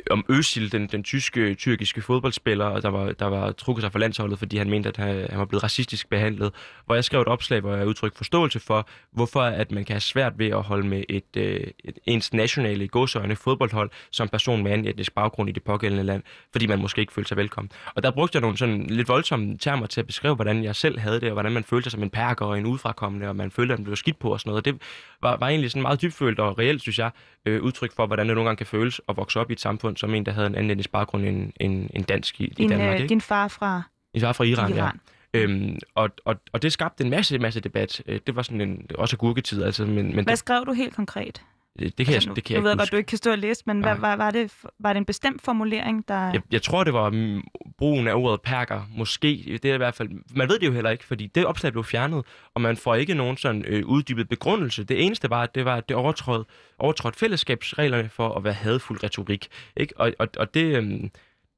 [0.09, 4.39] om Özil, den, den tyske, tyrkiske fodboldspiller, der var, der var trukket sig fra landsholdet,
[4.39, 6.51] fordi han mente, at han, han var blevet racistisk behandlet.
[6.85, 10.01] Hvor jeg skrev et opslag, hvor jeg udtrykte forståelse for, hvorfor at man kan have
[10.01, 14.71] svært ved at holde med et, øh, et ens nationale godsøjne fodboldhold som person med
[14.71, 17.71] anden etnisk baggrund i det pågældende land, fordi man måske ikke følte sig velkommen.
[17.95, 20.99] Og der brugte jeg nogle sådan lidt voldsomme termer til at beskrive, hvordan jeg selv
[20.99, 23.51] havde det, og hvordan man følte sig som en perker og en udefrakommende, og man
[23.51, 24.61] følte, at man blev skidt på og sådan noget.
[24.61, 24.81] Og det
[25.21, 27.11] var, var egentlig sådan meget dybfølt og reelt, synes jeg,
[27.45, 29.86] øh, udtryk for, hvordan det nogle gange kan føles at vokse op i et samfund
[29.95, 32.69] som en, der havde en anden etnisk baggrund end, end, end dansk i, din, i
[32.69, 32.93] Danmark.
[32.95, 33.09] Øh, ikke?
[33.09, 33.81] din far fra
[34.13, 34.99] Min far fra Iran, Iran.
[35.33, 35.39] ja.
[35.39, 38.01] Øhm, og, og, og det skabte en masse, masse debat.
[38.05, 40.95] Øh, Det var sådan en, også gurketid, altså, men, men Hvad det, skrev du helt
[40.95, 41.41] konkret?
[41.79, 43.07] Det, det, kan altså, jeg, det kan nu jeg ved ikke jeg godt, du ikke
[43.07, 46.31] kan stå og læse, men hvad, var, var, det, var det en bestemt formulering, der...
[46.31, 47.43] Jeg, jeg tror, det var mm,
[47.77, 48.81] brugen af ordet perker.
[48.97, 49.59] Måske.
[49.63, 50.09] Det er i hvert fald...
[50.35, 53.13] Man ved det jo heller ikke, fordi det opslag blev fjernet, og man får ikke
[53.13, 54.83] nogen sådan øh, uddybet begrundelse.
[54.83, 59.03] Det eneste var, at det var, at det overtrådte, overtrådte fællesskabsreglerne for at være hadfuld
[59.03, 59.47] retorik.
[59.77, 59.93] Ikke?
[59.97, 61.09] Og, og, og det, øhm,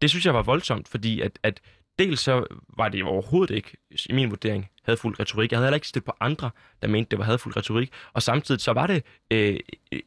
[0.01, 1.61] det synes jeg var voldsomt, fordi at, at
[1.99, 2.45] dels så
[2.77, 3.77] var det overhovedet ikke,
[4.09, 5.51] i min vurdering, hadfuld retorik.
[5.51, 6.49] Jeg havde heller ikke stillet på andre,
[6.81, 7.91] der mente, det var hadfuld retorik.
[8.13, 9.59] Og samtidig så var det øh,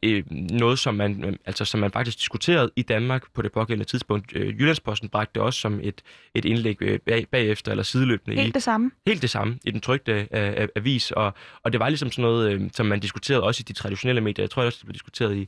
[0.03, 3.89] øh, noget, som man, øh, altså, som man faktisk diskuterede i Danmark på det pågældende
[3.89, 4.31] tidspunkt.
[4.35, 6.01] Øh, Jyllandsposten bragte det også som et,
[6.35, 8.91] et indlæg øh, bag, bagefter, eller sideløbende i, Helt det samme.
[9.07, 12.51] helt det samme i den trygte øh, avis, og, og det var ligesom sådan noget,
[12.53, 14.43] øh, som man diskuterede også i de traditionelle medier.
[14.43, 15.47] Jeg tror også, det blev diskuteret i,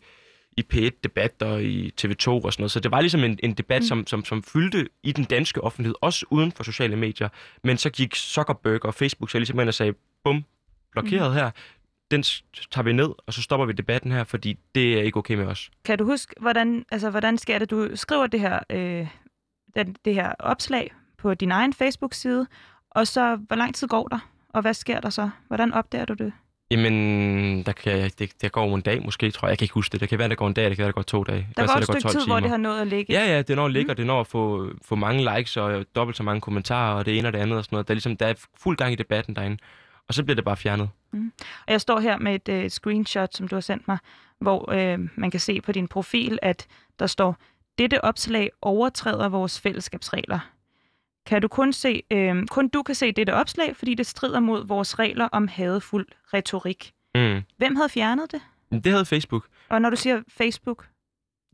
[0.57, 2.71] i P1-debat og i TV2 og sådan noget.
[2.71, 3.87] Så det var ligesom en, en debat, mm.
[3.87, 7.29] som, som, som fyldte i den danske offentlighed, også uden for sociale medier.
[7.63, 10.45] Men så gik Zuckerberg og Facebook så ligesom ind og sagde, bum,
[10.91, 11.35] blokeret mm.
[11.35, 11.51] her,
[12.11, 12.23] den
[12.71, 15.45] tager vi ned, og så stopper vi debatten her, fordi det er ikke okay med
[15.45, 15.71] os.
[15.85, 17.69] Kan du huske, hvordan, altså, hvordan sker det?
[17.69, 19.07] Du skriver det her, øh,
[19.75, 22.47] den, det her opslag på din egen Facebook-side,
[22.89, 24.29] og så hvor lang tid går der?
[24.49, 25.29] Og hvad sker der så?
[25.47, 26.33] Hvordan opdager du det?
[26.71, 29.49] Jamen, der, kan, jeg- det, der går en dag måske, tror jeg.
[29.51, 30.01] Jeg kan ikke huske det.
[30.01, 31.38] Det kan være, der går en dag, det kan være, der går to dage.
[31.38, 33.13] Det Der går et stykke tid, hvor det har nået at ligge.
[33.13, 35.86] Ja, ja, det når at ligge, og det når at få, få mange likes og
[35.95, 37.88] dobbelt så mange kommentarer, og det ene og det andet og sådan noget.
[37.88, 39.58] Der er, ligesom, der er fuld gang i debatten derinde.
[40.08, 40.89] Og så bliver det bare fjernet.
[41.67, 43.97] Og jeg står her med et øh, screenshot, som du har sendt mig,
[44.39, 46.67] hvor øh, man kan se på din profil, at
[46.99, 47.38] der står,
[47.78, 50.39] dette opslag overtræder vores fællesskabsregler.
[51.25, 54.67] Kan du kun se, øh, kun du kan se dette opslag, fordi det strider mod
[54.67, 56.93] vores regler om hadefuld retorik.
[57.15, 57.41] Mm.
[57.57, 58.41] Hvem havde fjernet det?
[58.83, 59.47] Det havde Facebook.
[59.69, 60.88] Og når du siger Facebook,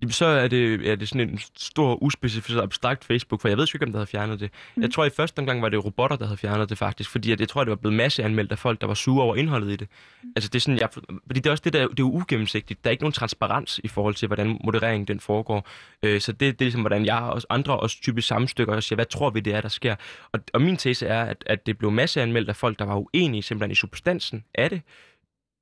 [0.02, 3.68] Jamen, så er det, er det sådan en stor, uspecificeret, abstrakt Facebook, for jeg ved
[3.74, 4.52] ikke, om der havde fjernet det.
[4.76, 4.82] Mm.
[4.82, 7.40] Jeg tror, i første omgang var det robotter, der havde fjernet det faktisk, fordi at
[7.40, 9.88] jeg tror, det var blevet masseanmeldt af folk, der var sure over indholdet i det.
[10.24, 10.30] Mm.
[10.36, 10.90] Altså, det er sådan, jeg,
[11.28, 12.84] fordi det er også det, der, det er ugennemsigtigt.
[12.84, 15.68] Der er ikke nogen transparens i forhold til, hvordan modereringen den foregår.
[16.04, 18.98] Øh, så det, det er ligesom, hvordan jeg og andre også typisk sammenstykker og siger,
[18.98, 19.96] hvad tror vi, det er, der sker.
[20.32, 23.44] Og, og min tese er, at, at det blev masseanmeldt af folk, der var uenige
[23.44, 24.82] simpelthen i substansen af det.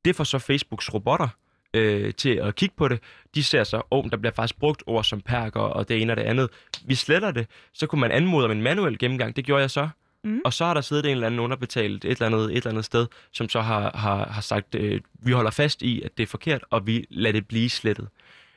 [0.06, 1.28] Det får så Facebooks robotter
[1.74, 3.00] øh, til at kigge på det.
[3.36, 6.14] De ser så, at oh, der bliver faktisk brugt ord som perker og det ene
[6.14, 6.50] og det andet.
[6.86, 9.36] Vi sletter det, så kunne man anmode om en manuel gennemgang.
[9.36, 9.90] Det gjorde jeg så.
[10.24, 10.42] Mm.
[10.46, 12.86] Og så har der siddet en eller anden underbetalt et eller andet, et eller andet
[12.86, 16.28] sted, som så har, har, har sagt, øh, vi holder fast i, at det er
[16.28, 18.08] forkert, og vi lader det blive slettet.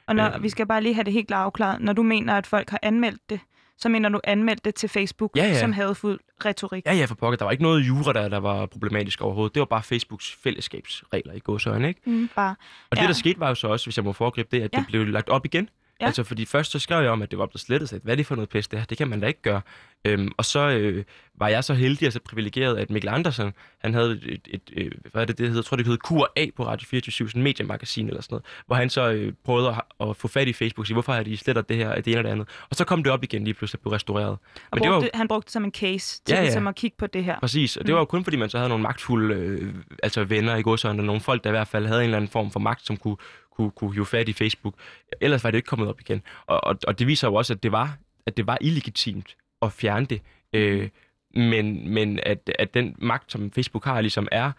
[0.07, 0.43] og når, Øhm.
[0.43, 2.79] vi skal bare lige have det helt klart afklaret, når du mener, at folk har
[2.83, 3.41] anmeldt det,
[3.83, 5.61] så mener du anmeldt det til Facebook Ja, ja.
[5.61, 6.87] som hadefuld retorik.
[6.87, 7.37] Ja, ja, for pokker.
[7.37, 9.55] Der var ikke noget jura, der, der var problematisk overhovedet.
[9.55, 12.01] Det var bare Facebooks fællesskabsregler i godsøjne, ikke?
[12.07, 12.55] Mm, bare.
[12.91, 13.01] Og ja.
[13.01, 14.71] Det, der skete, var jo så også, hvis jeg må foregribe det, at.
[14.73, 14.79] Ja.
[14.79, 15.69] det blev lagt op igen.
[16.03, 16.07] Ja.
[16.07, 17.89] Altså, fordi først så skrev jeg om, at det var blevet slettet.
[17.89, 18.87] Så hvad er det for noget pis, det her?
[18.87, 19.61] Det kan man da ikke gøre.
[20.05, 21.05] Øhm, og så øh,
[21.39, 24.63] var jeg så heldig og så privilegeret, at Mikkel Andersen, han havde et, et, et
[24.77, 25.61] øh, hvad er det, det hedder?
[25.61, 28.77] Jeg tror, det hed Q&A på Radio 24 sådan et mediemagasin eller sådan noget, hvor
[28.77, 31.37] han så øh, prøvede at, at, få fat i Facebook og sige, hvorfor har de
[31.37, 32.49] slettet det her, det ene og det andet.
[32.71, 34.29] Og så kom det op igen lige pludselig og blev restaureret.
[34.29, 34.39] Og
[34.73, 36.43] Men det var jo- brugte, han brugte det som en case til Ja, ja.
[36.43, 37.39] Ligesom at kigge på det her.
[37.41, 40.57] Præcis, og det var jo kun fordi, man så havde nogle magtfulde øh, altså venner
[40.57, 42.61] i godsøjne, og nogle folk, der i hvert fald havde en eller anden form for
[42.61, 43.17] magt, som kunne,
[43.57, 44.75] kunne, kunne hive fat i Facebook.
[45.21, 46.23] Ellers var det ikke kommet op igen.
[46.47, 49.73] Og, og, og det viser jo også, at det var, at det var illegitimt at
[49.73, 50.23] fjerne det.
[50.53, 50.89] Øh,
[51.35, 54.53] men men at, at den magt, som Facebook har, ligesom er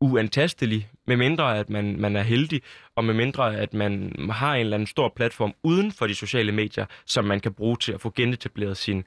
[0.00, 2.62] uantastelig, med mindre at man, man er heldig,
[2.96, 6.52] og med mindre at man har en eller anden stor platform uden for de sociale
[6.52, 9.04] medier, som man kan bruge til at få genetableret sin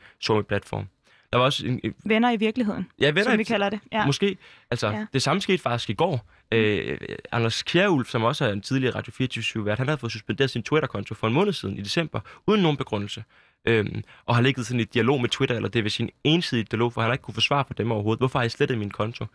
[0.47, 0.87] platform.
[1.33, 3.79] Der var også en, Venner i virkeligheden, ja, venner, som vi kalder det.
[3.91, 4.05] Ja.
[4.05, 4.37] Måske.
[4.71, 5.05] Altså, ja.
[5.13, 6.29] Det samme skete faktisk i går.
[6.51, 6.97] Øh,
[7.31, 10.63] Anders Kjærulf, som også er en tidligere Radio 24 vært, han havde fået suspenderet sin
[10.63, 13.23] Twitter-konto for en måned siden i december, uden nogen begrundelse.
[13.67, 16.71] Øhm, og har ligget sådan i dialog med Twitter, eller det vil sige en ensidig
[16.71, 18.19] dialog, for han har ikke kunne forsvare for dem overhovedet.
[18.19, 19.25] Hvorfor har I slettet min konto?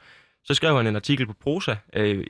[0.45, 2.27] Så skrev han en artikel på Prosa, øh,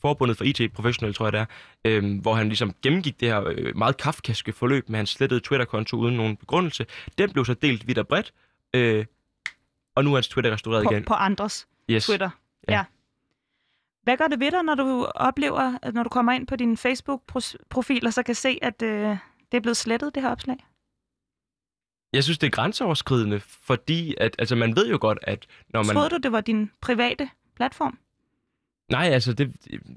[0.00, 1.46] Forbundet for IT Professional, tror jeg det er,
[1.84, 5.96] øh, hvor han ligesom gennemgik det her øh, meget kafkaske forløb med hans slettede Twitter-konto
[5.96, 6.86] uden nogen begrundelse.
[7.18, 8.32] Den blev så delt vidt og bredt,
[8.74, 9.06] øh,
[9.94, 11.04] og nu er hans Twitter restaureret på, igen.
[11.04, 12.06] på andres Yes.
[12.06, 12.30] Twitter.
[12.68, 12.72] Ja.
[12.72, 12.84] Ja.
[14.02, 16.76] Hvad gør det ved dig, når du oplever, at når du kommer ind på din
[16.76, 19.16] Facebook-profil, og så kan se, at øh,
[19.52, 20.66] det er blevet slettet, det her opslag?
[22.12, 25.94] Jeg synes, det er grænseoverskridende, fordi at, altså, man ved jo godt, at når man...
[25.94, 27.98] Troede du, det var din private platform?
[28.88, 29.52] Nej, altså, det,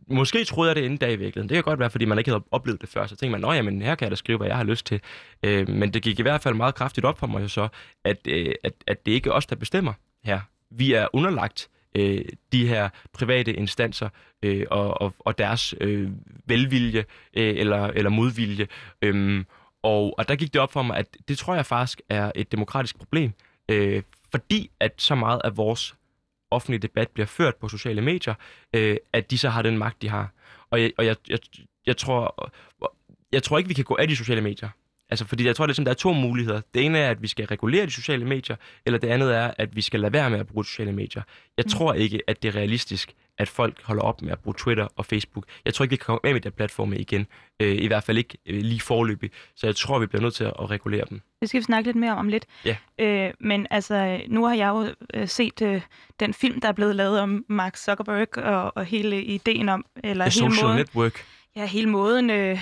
[0.07, 1.49] måske troede jeg det inden dag i virkeligheden.
[1.49, 3.07] Det kan godt være, fordi man ikke havde oplevet det før.
[3.07, 5.01] Så tænkte man, nå jamen, her kan jeg da skrive, hvad jeg har lyst til.
[5.43, 7.67] Øh, men det gik i hvert fald meget kraftigt op for mig jo så,
[8.03, 10.39] at, øh, at, at det ikke er os, der bestemmer her.
[10.71, 14.09] Vi er underlagt øh, de her private instanser
[14.43, 16.11] øh, og, og, og deres øh,
[16.45, 18.67] velvilje øh, eller, eller modvilje.
[19.01, 19.43] Øh,
[19.83, 22.51] og, og der gik det op for mig, at det tror jeg faktisk er et
[22.51, 23.31] demokratisk problem,
[23.69, 25.95] øh, fordi at så meget af vores
[26.51, 28.33] offentlig debat bliver ført på sociale medier,
[28.75, 30.33] øh, at de så har den magt, de har.
[30.69, 31.39] Og jeg, og jeg, jeg,
[31.85, 32.51] jeg, tror,
[33.31, 34.69] jeg tror ikke, vi kan gå af de sociale medier.
[35.11, 36.61] Altså, fordi jeg tror, det er sådan, der er to muligheder.
[36.73, 39.75] Det ene er, at vi skal regulere de sociale medier, eller det andet er, at
[39.75, 41.23] vi skal lade være med at bruge sociale medier.
[41.57, 41.69] Jeg mm.
[41.69, 45.05] tror ikke, at det er realistisk, at folk holder op med at bruge Twitter og
[45.05, 45.45] Facebook.
[45.65, 47.27] Jeg tror ikke, vi kan komme af med de platforme igen.
[47.59, 49.31] Øh, I hvert fald ikke øh, lige forløbig.
[49.55, 51.21] Så jeg tror, vi bliver nødt til at, at regulere dem.
[51.41, 52.45] Det skal vi snakke lidt mere om om lidt.
[52.65, 52.77] Ja.
[52.99, 55.81] Øh, men altså, nu har jeg jo øh, set øh,
[56.19, 59.85] den film, der er blevet lavet om Mark Zuckerberg og, og hele ideen om...
[60.03, 61.25] Eller The hele Social måden, Network.
[61.55, 62.59] Ja, hele måden, øh,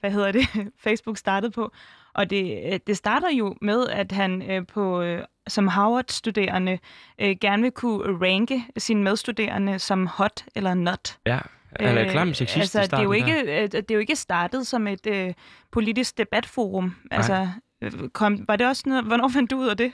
[0.00, 0.48] hvad hedder det,
[0.84, 1.72] Facebook startede på.
[2.14, 6.78] Og det, øh, det starter jo med, at han øh, på øh, som Harvard-studerende
[7.20, 11.18] øh, gerne vil kunne ranke sine medstuderende som hot eller not.
[11.26, 11.38] Ja,
[11.80, 13.62] han er klam sexist altså, det er, jo ikke, der.
[13.62, 15.34] øh, det er jo ikke startet som et øh,
[15.70, 16.96] politisk debatforum.
[17.10, 17.48] Altså,
[17.82, 19.92] øh, kom, var det også noget, hvornår fandt du ud af det?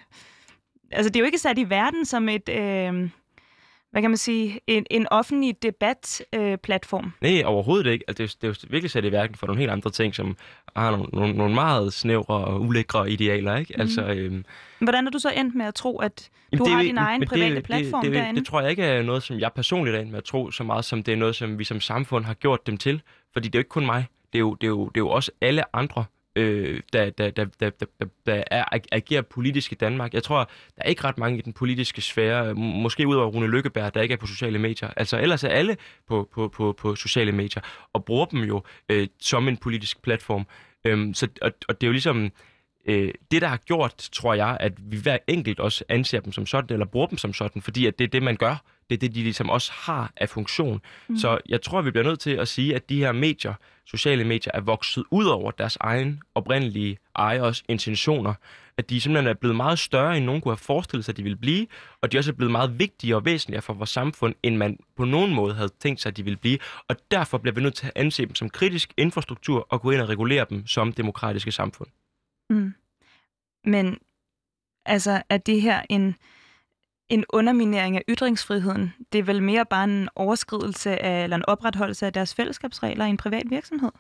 [0.93, 3.11] Altså, det er jo ikke sat i verden som et, øh,
[3.91, 6.53] hvad kan man sige, en, en offentlig debatplatform.
[6.53, 7.13] Øh, platform.
[7.21, 8.05] Nej, overhovedet ikke.
[8.09, 10.15] Altså, det, er, det er jo virkelig sat i værken for nogle helt andre ting,
[10.15, 10.37] som
[10.77, 13.73] har nogle, nogle, nogle meget snævre og ulækre idealer, ikke?
[13.73, 13.81] Mhm.
[13.81, 14.45] Altså, øhm,
[14.81, 17.29] Hvordan er du så endt med at tro, at du det har din egen men
[17.29, 18.41] private det, platform det, det, derinde?
[18.41, 20.65] Det tror jeg ikke er noget, som jeg personligt er inde med at tro så
[20.65, 23.03] meget, som det er noget, som vi som samfund har gjort dem til.
[23.33, 24.07] Fordi det er jo ikke kun mig.
[24.33, 26.05] Det er jo, det er jo, det er jo også alle andre,
[26.39, 30.15] øh, der, der, der, der, der, der, der er, agerer politisk i Danmark.
[30.15, 30.39] Jeg tror,
[30.77, 34.13] der er ikke ret mange i den politiske sfære, måske udover Rune Lykkeberg, der ikke
[34.13, 34.91] er på sociale medier.
[34.97, 35.77] Altså ellers er alle
[36.09, 40.47] på, på, på, på sociale medier, og bruger dem jo øh, som en politisk platform.
[40.85, 42.31] Øhm, så, og, og det er jo ligesom
[42.89, 46.47] øh, det, der har gjort, tror jeg, at vi hver enkelt også anser dem som
[46.47, 48.63] sådan, eller bruger dem som sådan, fordi at det er det, man gør.
[48.91, 50.81] Det er det, de ligesom også har af funktion.
[51.09, 51.17] Mm.
[51.17, 53.55] Så jeg tror, vi bliver nødt til at sige, at de her medier,
[53.87, 58.35] sociale medier, er vokset ud over deres egen oprindelige ejers intentioner.
[58.77, 61.23] At de simpelthen er blevet meget større, end nogen kunne have forestillet sig, at de
[61.23, 61.67] ville blive.
[62.01, 65.05] Og de også er blevet meget vigtigere og væsentligere for vores samfund, end man på
[65.05, 66.59] nogen måde havde tænkt sig, at de ville blive.
[66.89, 70.01] Og derfor bliver vi nødt til at anse dem som kritisk infrastruktur og gå ind
[70.01, 71.89] og regulere dem som demokratiske samfund.
[72.51, 72.75] Mm.
[73.65, 73.99] Men
[74.87, 76.17] altså, er det her en,
[77.09, 78.95] en underminering af ytringsfriheden?
[79.13, 83.11] Det er vel mere bare en overskridelse af, eller en opretholdelse af deres fællesskabsregler i
[83.11, 83.91] en privat virksomhed?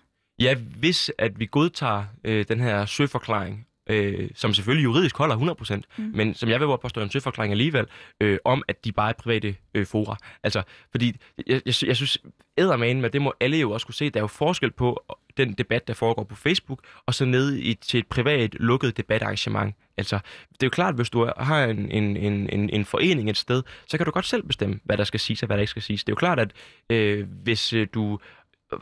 [0.40, 5.80] Ja, hvis at vi godtager øh, den her søforklaring, øh, som selvfølgelig juridisk holder 100%,
[5.98, 6.10] Mm.
[6.14, 7.86] men som jeg vil påstå en søforklaring alligevel,
[8.20, 10.16] øh, om at de bare er private øh, fora.
[10.42, 12.18] Altså, fordi jeg, jeg, jeg synes,
[12.56, 15.04] eddermane, men det må alle jo også kunne se, der er jo forskel på
[15.38, 19.74] den debat, der foregår på Facebook, og så ned i, til et privat, lukket debatarrangement.
[19.96, 20.18] Altså,
[20.52, 23.62] det er jo klart, hvis du har en, en, en, en, en forening et sted,
[23.86, 25.82] så kan du godt selv bestemme, hvad der skal siges og hvad der ikke skal
[25.82, 26.04] siges.
[26.04, 26.52] Det er jo klart, at
[26.90, 28.18] øh, hvis øh, du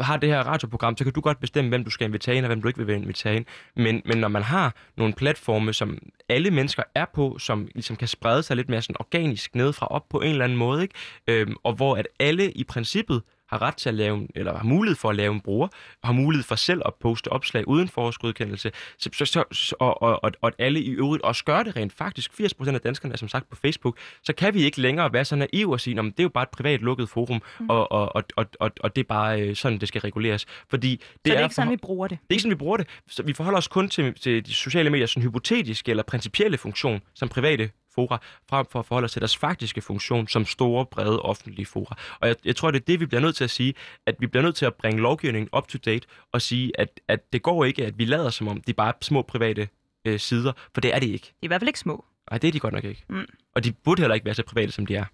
[0.00, 2.48] har det her radioprogram, så kan du godt bestemme, hvem du skal invitere ind, og
[2.48, 3.44] hvem du ikke vil invitere ind.
[3.76, 8.08] Men, men når man har nogle platforme, som alle mennesker er på, som ligesom kan
[8.08, 10.94] sprede sig lidt mere sådan organisk nedefra op på en eller anden måde, ikke?
[11.26, 14.64] Øhm, og hvor at alle i princippet har ret til at lave, en- eller har
[14.64, 15.68] mulighed for at lave en bruger,
[16.02, 20.32] og har mulighed for selv at poste opslag uden forårsgodkendelse, så, så, så, og, og,
[20.40, 22.32] og, alle i øvrigt også gør det rent faktisk.
[22.40, 25.36] 80% af danskerne er som sagt på Facebook, så kan vi ikke længere være så
[25.36, 27.70] naive og sige, at det er jo bare et privat lukket forum, mm.
[27.70, 30.46] og, og, og, og, og, og det er bare øh, sådan, det skal reguleres.
[30.70, 32.18] Fordi det, Så det er er ikke sådan, vi bruger det.
[32.22, 32.86] det er ikke sådan, vi bruger det.
[33.08, 37.00] Så vi forholder os kun til, til de sociale medier sådan hypotetiske eller principielle funktion
[37.14, 41.22] som private fora, frem for at forholde os til deres faktiske funktion som store, brede
[41.22, 41.96] offentlige fora.
[42.20, 43.74] Og jeg, jeg tror, det er det, vi bliver nødt til at sige,
[44.06, 47.32] at vi bliver nødt til at bringe lovgivningen up to date og sige, at, at
[47.32, 49.68] det går ikke, at vi lader som om, det er bare små private
[50.04, 51.26] øh, sider, for det er det ikke.
[51.26, 52.04] Det er i hvert fald ikke små.
[52.30, 53.04] Nej, det er de godt nok ikke.
[53.08, 53.26] Mm.
[53.54, 55.04] Og de burde heller ikke være så private, som de er.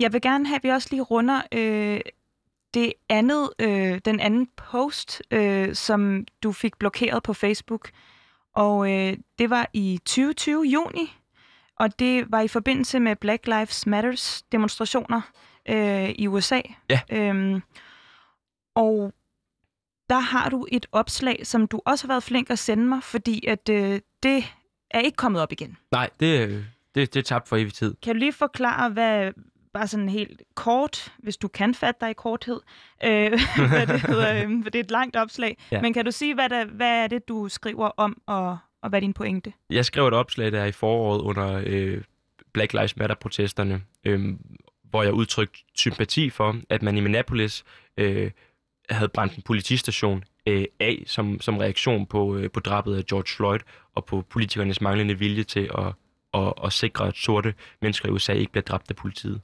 [0.00, 2.00] Jeg vil gerne have, at vi også lige runder øh,
[2.74, 7.90] det andet, øh, den anden post, øh, som du fik blokeret på Facebook.
[8.54, 11.16] Og øh, det var i 2020 juni,
[11.80, 15.20] og det var i forbindelse med Black Lives Matters demonstrationer
[15.68, 16.60] øh, i USA.
[16.90, 17.00] Ja.
[17.12, 17.62] Øhm,
[18.74, 19.12] og
[20.10, 23.46] der har du et opslag, som du også har været flink at sende mig, fordi
[23.46, 24.44] at øh, det
[24.90, 25.76] er ikke kommet op igen.
[25.92, 26.64] Nej, det,
[26.94, 27.94] det, det er tabt for evig tid.
[28.02, 29.32] Kan du lige forklare, hvad,
[29.72, 32.60] bare sådan helt kort, hvis du kan fatte dig i korthed,
[33.04, 33.40] øh,
[33.70, 35.58] hvad det hedder, øh, for det er et langt opslag.
[35.70, 35.82] Ja.
[35.82, 38.98] Men kan du sige, hvad, der, hvad er det, du skriver om, og, og hvad
[38.98, 39.52] er din pointe?
[39.70, 42.02] Jeg skrev et opslag der i foråret under øh,
[42.52, 44.36] Black Lives Matter-protesterne, øh,
[44.82, 47.64] hvor jeg udtrykte sympati for, at man i Minneapolis
[47.96, 48.30] øh,
[48.90, 53.36] havde brændt en politistation øh, af som, som reaktion på, øh, på drabet af George
[53.36, 53.60] Floyd
[53.94, 55.92] og på politikernes manglende vilje til at,
[56.34, 59.40] at, at sikre, at sorte mennesker i USA ikke bliver dræbt af politiet.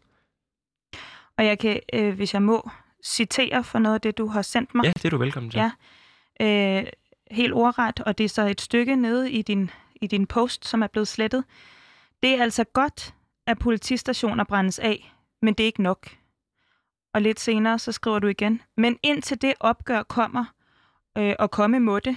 [1.39, 2.71] Og jeg kan, øh, hvis jeg må,
[3.05, 4.85] citere for noget af det, du har sendt mig.
[4.85, 5.61] Ja, det er du velkommen til.
[6.41, 6.79] Ja.
[6.81, 6.87] øh,
[7.31, 10.83] helt ordret, og det er så et stykke nede i din, i din post, som
[10.83, 11.45] er blevet slettet.
[12.23, 13.15] Det er altså godt,
[13.47, 15.13] at politistationer brændes af,
[15.43, 16.09] men det er ikke nok.
[17.15, 20.45] Og lidt senere, så skriver du igen, men indtil det opgør kommer,
[21.19, 22.17] øh, og komme må det,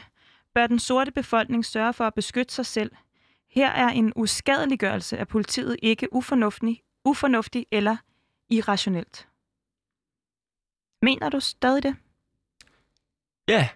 [0.54, 2.92] bør den sorte befolkning sørge for at beskytte sig selv.
[3.50, 7.98] Her er en uskadeliggørelse af politiet ikke ufornuftig, ufornuftig eller
[8.50, 9.28] irrationelt.
[11.02, 11.96] Mener du stadig det?
[13.48, 13.70] Ja, ja,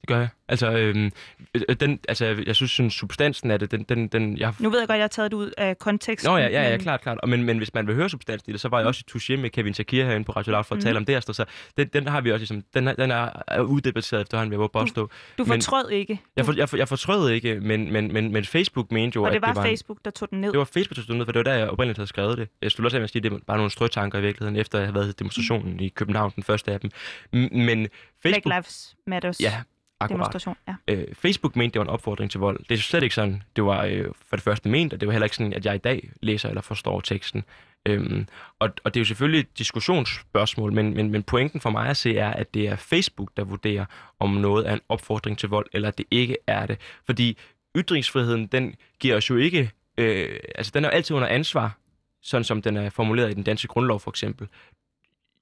[0.00, 0.28] det gør jeg.
[0.48, 1.10] Altså, øhm,
[1.54, 4.78] øh, den, altså jeg synes, sådan, substansen af det, den, den, den jeg Nu ved
[4.78, 6.30] jeg godt, at jeg har taget det ud af konteksten.
[6.30, 7.18] Nå ja, ja, ja, men- klart, klart.
[7.22, 9.18] Og Men, men hvis man vil høre substansen i det, så var jeg også i
[9.18, 10.84] Touché med Kevin Shakir herinde på Radio Loud for at Mhm.
[10.84, 11.22] tale om det.
[11.36, 11.44] Så
[11.76, 14.70] den, den har vi også ligesom, den, er- den er, er uddebatteret efterhånden, vil jeg
[14.72, 15.10] påstå.
[15.38, 16.20] Du men- fortrød ikke.
[16.36, 19.32] Jeg, for, jeg, for, jeg fortrød ikke, men, men, men, men Facebook mente jo, og
[19.32, 20.50] det var, det var en- Facebook, der tog den ned.
[20.52, 22.48] det var Facebook, der stod ned, for det var der, jeg oprindeligt havde skrevet det.
[22.62, 24.86] Jeg skulle også have sige, at det var bare nogle strøtanker i virkeligheden, efter jeg
[24.86, 26.90] havde været i demonstrationen i København, den første af dem.
[27.32, 27.90] Men Black
[28.22, 28.54] Facebook...
[28.54, 29.62] Lives Matters Ja,
[30.00, 30.18] akkurat.
[30.18, 30.56] demonstration.
[30.68, 30.74] Ja.
[30.88, 32.58] øh, Facebook mente, det var en opfordring til vold.
[32.68, 35.12] Det er slet ikke sådan, det var øh, for det første ment, og det var
[35.12, 37.44] heller ikke sådan, at jeg i dag læser eller forstår teksten.
[37.86, 38.26] Øhm,
[38.58, 41.96] og, og det er jo selvfølgelig et diskussionsspørgsmål, men, men, men pointen for mig at
[41.96, 43.84] se er, at det er Facebook, der vurderer,
[44.20, 46.78] om noget er en opfordring til vold, eller det ikke er det.
[47.06, 47.38] Fordi
[47.76, 49.70] ytringsfriheden, den giver os jo ikke...
[49.98, 51.78] Øh, altså, den er jo altid under ansvar,
[52.22, 54.48] sådan som den er formuleret i den danske grundlov, for eksempel.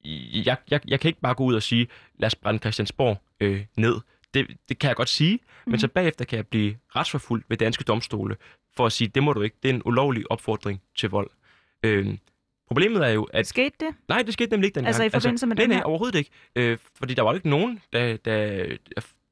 [0.05, 1.89] Jeg, jeg, jeg kan ikke bare gå ud og sige,
[2.19, 4.01] lad os brænde Christiansborg øh, ned.
[4.35, 5.71] Det, det kan jeg godt sige, mm.
[5.71, 8.37] men så bagefter kan jeg blive retsforfulgt ved danske domstole
[8.77, 9.57] for at sige, det må du ikke.
[9.63, 11.31] Det er en ulovlig opfordring til vold.
[11.83, 12.19] Øh,
[12.69, 13.89] problemet er jo, at Skete det?
[14.09, 14.89] Nej, det skete nemlig ikke dengang.
[14.89, 15.85] Altså i forbindelse med nej, den nej, her?
[15.85, 16.31] overhovedet ikke.
[16.57, 18.67] Øh, fordi der var jo ikke nogen, der, der,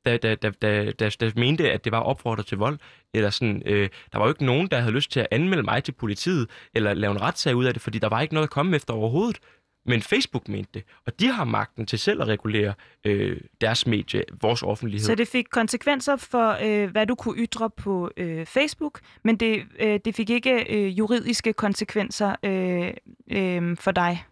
[0.05, 2.79] der, der, der, der, der, der mente, at det var opfordret til vold.
[3.15, 5.85] Eller sådan, øh, der var jo ikke nogen, der havde lyst til at anmelde mig
[5.85, 8.51] til politiet, eller lave en retssag ud af det, fordi der var ikke noget at
[8.51, 9.39] komme efter overhovedet.
[9.87, 14.25] Men Facebook mente det, og de har magten til selv at regulere øh, deres medie,
[14.43, 15.07] vores offentlighed.
[15.07, 19.65] Så det fik konsekvenser for, øh, hvad du kunne ytre på øh, Facebook, men det,
[19.79, 22.91] øh, det fik ikke øh, juridiske konsekvenser øh,
[23.31, 24.25] øh, for dig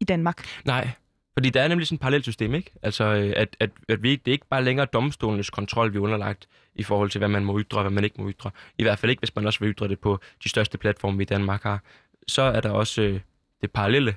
[0.00, 0.46] i Danmark.
[0.64, 0.88] Nej,
[1.34, 2.70] fordi der er nemlig sådan et parallelt system, ikke?
[2.82, 6.02] Altså, øh, at, at, at vi, det er ikke bare længere domstolenes kontrol, vi er
[6.02, 8.50] underlagt i forhold til, hvad man må ytre og hvad man ikke må ytre.
[8.78, 11.22] I hvert fald ikke, hvis man også vil ytre det på de største platforme, vi
[11.22, 11.82] i Danmark har.
[12.28, 13.20] Så er der også øh,
[13.60, 14.16] det parallelle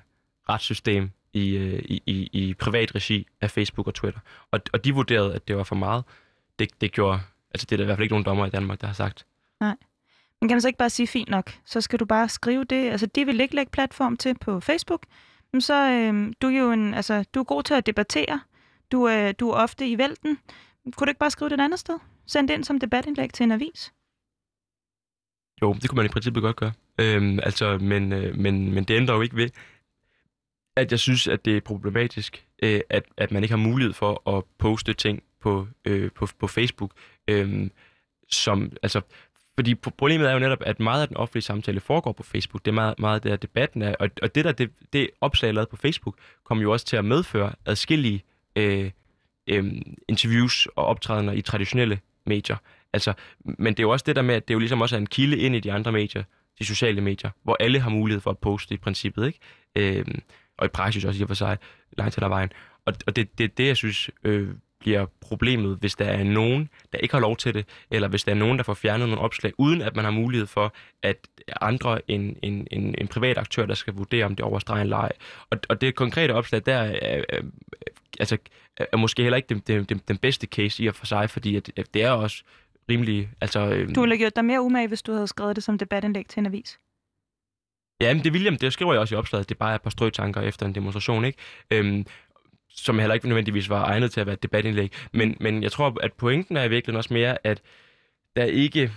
[0.49, 4.19] retssystem i, øh, i, i, i privat regi af Facebook og Twitter.
[4.51, 6.03] Og, og de vurderede, at det var for meget.
[6.59, 7.19] Det, det gjorde...
[7.53, 9.25] Altså, det er der i hvert fald ikke nogen dommer i Danmark, der har sagt.
[10.41, 12.89] Men kan man så ikke bare sige, fint nok, så skal du bare skrive det.
[12.89, 15.03] Altså, de vil ikke lægge platform til på Facebook.
[15.51, 18.41] Men så øh, du er jo en, altså, du er god til at debattere.
[18.91, 20.37] Du, øh, du er ofte i vælten.
[20.95, 21.99] Kunne du ikke bare skrive det et andet sted?
[22.27, 23.93] Send det ind som debatindlæg til en avis.
[25.61, 26.71] Jo, det kunne man i princippet godt gøre.
[26.99, 29.49] Øhm, altså, men, øh, men, men det ændrer jo ikke ved,
[30.77, 34.37] at jeg synes, at det er problematisk, øh, at, at man ikke har mulighed for
[34.37, 36.91] at poste ting på, øh, på, på Facebook,
[37.27, 37.69] øh,
[38.29, 39.01] som, altså,
[39.55, 42.65] fordi problemet er jo netop, at meget af den offentlige samtale foregår på Facebook.
[42.65, 45.53] Det er meget, meget der debatten er, og, og det der, det, det opslag, jeg
[45.53, 48.23] lavede på Facebook, kom jo også til at medføre adskillige
[48.55, 48.91] øh,
[49.47, 52.57] øh, interviews og optrædener i traditionelle medier.
[52.93, 53.13] Altså,
[53.45, 55.07] men det er jo også det der med, at det jo ligesom også er en
[55.07, 56.23] kilde ind i de andre medier,
[56.59, 59.39] de sociale medier, hvor alle har mulighed for at poste i princippet, ikke?
[59.75, 60.05] Øh,
[60.57, 61.57] og i praksis også i og for sig,
[61.97, 62.51] langt hen ad vejen.
[62.85, 66.97] Og, og det, det, det, jeg synes øh, bliver problemet, hvis der er nogen, der
[66.97, 69.53] ikke har lov til det, eller hvis der er nogen, der får fjernet nogle opslag,
[69.57, 71.17] uden at man har mulighed for, at
[71.61, 75.11] andre end en, en, en privat aktør, der skal vurdere, om det overstreger en leg.
[75.49, 77.41] Og, og det konkrete opslag, der er, er,
[78.19, 78.37] altså,
[78.77, 81.55] er måske heller ikke den, den, den, den bedste case i og for sig, fordi
[81.55, 82.43] at, at det er også
[82.89, 83.29] rimelig...
[83.41, 85.77] Altså, øhm, Du ville have gjort dig mere umage, hvis du havde skrevet det som
[85.77, 86.79] debatindlæg til en avis.
[88.01, 89.89] Ja, men det vil det skriver jeg også i opslaget, det er bare et par
[89.89, 91.37] strøtanker efter en demonstration, ikke?
[91.71, 92.05] Øhm,
[92.69, 94.93] som heller ikke nødvendigvis var egnet til at være et debatindlæg.
[95.13, 97.61] Men, men jeg tror, at pointen er i virkeligheden også mere, at
[98.35, 98.91] der ikke...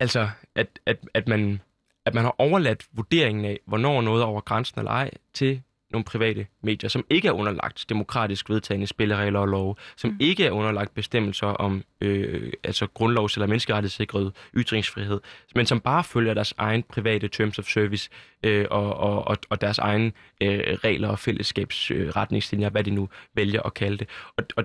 [0.00, 1.60] Altså, at, at, at, man,
[2.04, 6.04] at man har overladt vurderingen af, hvornår noget er over grænsen eller ej, til nogle
[6.04, 10.16] private medier, som ikke er underlagt demokratisk vedtagende spilleregler og lov, som mm.
[10.20, 15.20] ikke er underlagt bestemmelser om øh, altså grundlovs- eller menneskerettighedssikret ytringsfrihed,
[15.54, 18.10] men som bare følger deres egen private terms of service
[18.42, 20.12] øh, og, og, og, og deres egen
[20.42, 24.08] øh, regler og fællesskabsretningslinjer, øh, hvad de nu vælger at kalde det.
[24.36, 24.64] Og, og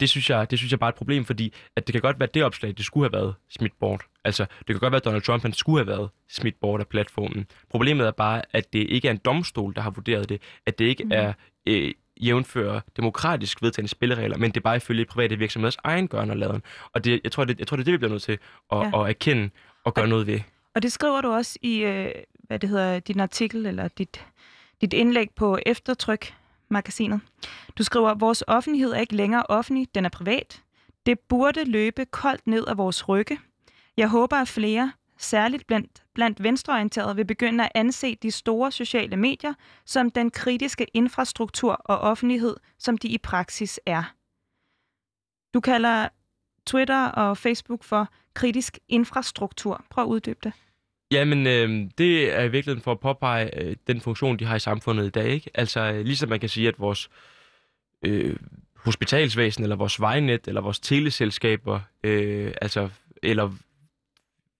[0.00, 2.20] det synes, jeg, det synes jeg bare er et problem, fordi at det kan godt
[2.20, 4.04] være, at det opslag, det skulle have været smidt bort.
[4.24, 6.86] Altså, det kan godt være, at Donald Trump han skulle have været smidt bort af
[6.86, 7.46] platformen.
[7.70, 10.42] Problemet er bare, at det ikke er en domstol, der har vurderet det.
[10.66, 11.10] At det ikke mm.
[11.12, 11.32] er
[11.66, 16.36] øh, jævnføre demokratisk vedtagende spilleregler, men det er bare ifølge private virksomheders egen gørn og
[16.36, 16.62] laden.
[16.92, 18.38] Og det, jeg, tror, det, jeg tror, det er det, vi bliver nødt til
[18.72, 19.02] at, ja.
[19.02, 19.50] at erkende
[19.84, 20.40] og gøre og, noget ved.
[20.74, 24.26] Og det skriver du også i, øh, hvad det hedder, din artikel, eller dit,
[24.80, 26.34] dit indlæg på Eftertryk,
[26.68, 27.20] magasinet.
[27.78, 30.62] Du skriver, vores offentlighed er ikke længere offentlig, den er privat.
[31.06, 33.38] Det burde løbe koldt ned af vores rygge.
[33.96, 39.16] Jeg håber, at flere, særligt blandt, blandt venstreorienterede, vil begynde at anse de store sociale
[39.16, 44.14] medier som den kritiske infrastruktur og offentlighed, som de i praksis er.
[45.54, 46.08] Du kalder
[46.66, 49.84] Twitter og Facebook for kritisk infrastruktur.
[49.90, 50.52] Prøv at uddybe det.
[51.10, 54.58] Jamen, øh, det er i virkeligheden for at påpege øh, den funktion, de har i
[54.58, 55.28] samfundet i dag.
[55.28, 55.50] Ikke?
[55.54, 57.10] Altså, øh, ligesom man kan sige, at vores
[58.02, 58.36] øh,
[58.76, 62.88] hospitalsvæsen, eller vores vejnet, eller vores teleselskaber, øh, altså,
[63.22, 63.50] eller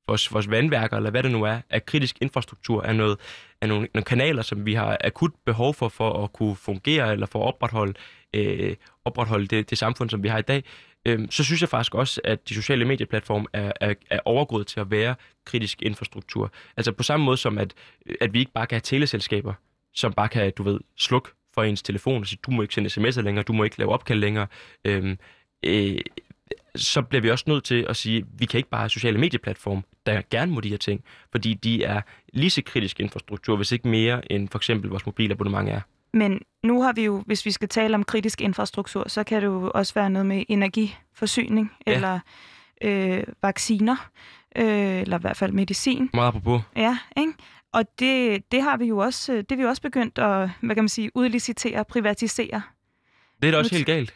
[0.09, 3.19] vores, vores vandværker, eller hvad det nu er, af kritisk infrastruktur, er, noget,
[3.61, 7.27] er nogle, nogle kanaler, som vi har akut behov for, for at kunne fungere, eller
[7.27, 7.95] for at opretholde,
[8.35, 10.65] øh, opretholde det, det samfund, som vi har i dag,
[11.07, 14.81] øh, så synes jeg faktisk også, at de sociale medieplatforme er, er, er overgået til
[14.81, 16.53] at være kritisk infrastruktur.
[16.77, 17.75] Altså på samme måde som, at,
[18.21, 19.55] at vi ikke bare kan have teleselskaber,
[19.95, 22.91] som bare kan, du ved, slukke for ens telefon og sige, du må ikke sende
[22.91, 24.47] sms'er længere, du må ikke lave opkald længere.
[24.85, 25.19] Øhm, øh,
[25.65, 25.99] øh,
[26.77, 29.19] så bliver vi også nødt til at sige, at vi kan ikke bare have sociale
[29.19, 32.01] medieplatforme, der gerne må de her ting, fordi de er
[32.33, 35.81] lige så kritisk infrastruktur, hvis ikke mere end for eksempel vores mobilabonnement er.
[36.13, 39.47] Men nu har vi jo, hvis vi skal tale om kritisk infrastruktur, så kan det
[39.47, 41.95] jo også være noget med energiforsyning ja.
[41.95, 42.19] eller
[42.83, 44.11] øh, vacciner,
[44.57, 46.11] øh, eller i hvert fald medicin.
[46.15, 46.63] Meget apropos.
[46.77, 47.33] Ja, ikke?
[47.73, 50.75] Og det, det har vi jo også, det er vi jo også begyndt at, hvad
[50.75, 52.63] kan man sige, udlicitere, privatisere.
[53.43, 54.15] Det er da også helt galt.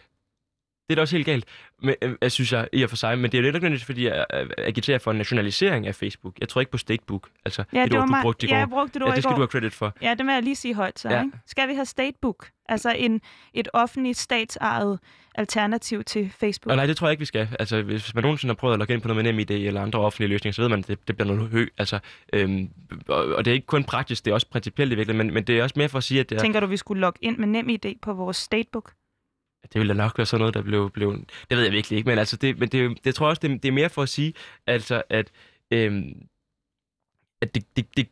[0.89, 1.45] Det er da også helt galt,
[1.82, 3.18] men, øh, jeg synes jeg, i og for sig.
[3.18, 4.26] Men det er jo lidt nødvendigt, fordi jeg
[4.59, 6.34] agiterer for en nationalisering af Facebook.
[6.41, 7.28] Jeg tror ikke på statebook.
[7.45, 8.55] Altså, ja, det, det ord, du brugte i går.
[8.55, 9.95] Ja, jeg brugte det ord ja, det skal du have credit for.
[10.03, 11.09] Ja, det må jeg lige sige højt så.
[11.09, 11.22] Ja.
[11.22, 11.39] Ikke?
[11.47, 12.49] Skal vi have statebook?
[12.68, 13.20] Altså en,
[13.55, 14.99] et offentligt statsejet
[15.34, 16.70] alternativ til Facebook?
[16.70, 17.49] Og nej, det tror jeg ikke, vi skal.
[17.59, 19.99] Altså, hvis man nogensinde har prøvet at logge ind på noget med NemID eller andre
[19.99, 21.66] offentlige løsninger, så ved man, at det, det bliver noget hø.
[21.78, 21.99] Altså,
[22.32, 22.70] øhm,
[23.09, 25.45] og, og, det er ikke kun praktisk, det er også principielt i virkeligheden, men, men
[25.45, 26.30] det er også mere for at sige, at...
[26.30, 26.41] Det er...
[26.41, 28.93] Tænker du, vi skulle logge ind med NemID på vores statebook?
[29.62, 30.90] Det ville da nok være sådan noget, der blev...
[30.90, 33.40] blev det ved jeg virkelig ikke, men, altså det, men det, det tror jeg også,
[33.40, 34.34] det, det er mere for at sige,
[34.66, 35.30] altså at,
[35.70, 36.22] øhm,
[37.40, 38.09] at det, det, det,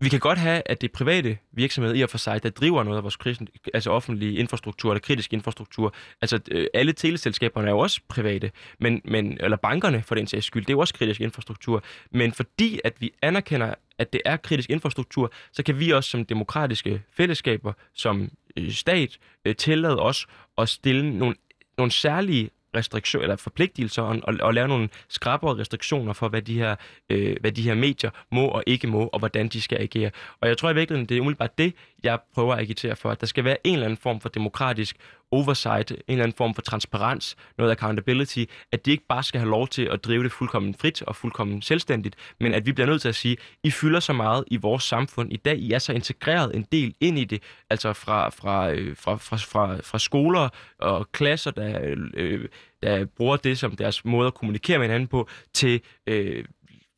[0.00, 2.96] vi kan godt have, at det private virksomheder i og for sig, der driver noget
[2.96, 5.94] af vores krisen, altså offentlige infrastruktur eller kritisk infrastruktur.
[6.20, 8.50] Altså øh, alle teleselskaberne er jo også private,
[8.80, 11.84] men, men, eller bankerne for den sags skyld, det er jo også kritisk infrastruktur.
[12.10, 16.24] Men fordi at vi anerkender, at det er kritisk infrastruktur, så kan vi også som
[16.24, 20.26] demokratiske fællesskaber, som Øh, stat, øh, tillade os
[20.58, 21.34] at stille nogle,
[21.78, 26.54] nogle særlige restriktioner eller forpligtelser og, og, og lave nogle skrappere restriktioner for, hvad de,
[26.54, 26.76] her,
[27.10, 30.10] øh, hvad de her medier må og ikke må, og hvordan de skal agere.
[30.40, 33.20] Og jeg tror i virkeligheden, det er umiddelbart det, jeg prøver at agitere for, at
[33.20, 34.96] der skal være en eller anden form for demokratisk
[35.30, 39.50] oversight, en eller anden form for transparens, noget accountability, at de ikke bare skal have
[39.50, 43.02] lov til at drive det fuldkommen frit og fuldkommen selvstændigt, men at vi bliver nødt
[43.02, 45.92] til at sige, I fylder så meget i vores samfund i dag, I er så
[45.92, 50.48] integreret en del ind i det, altså fra, fra, øh, fra, fra, fra, fra skoler
[50.78, 52.48] og klasser, der, øh, øh,
[52.82, 56.44] der bruger det som deres måde at kommunikere med hinanden på, til øh,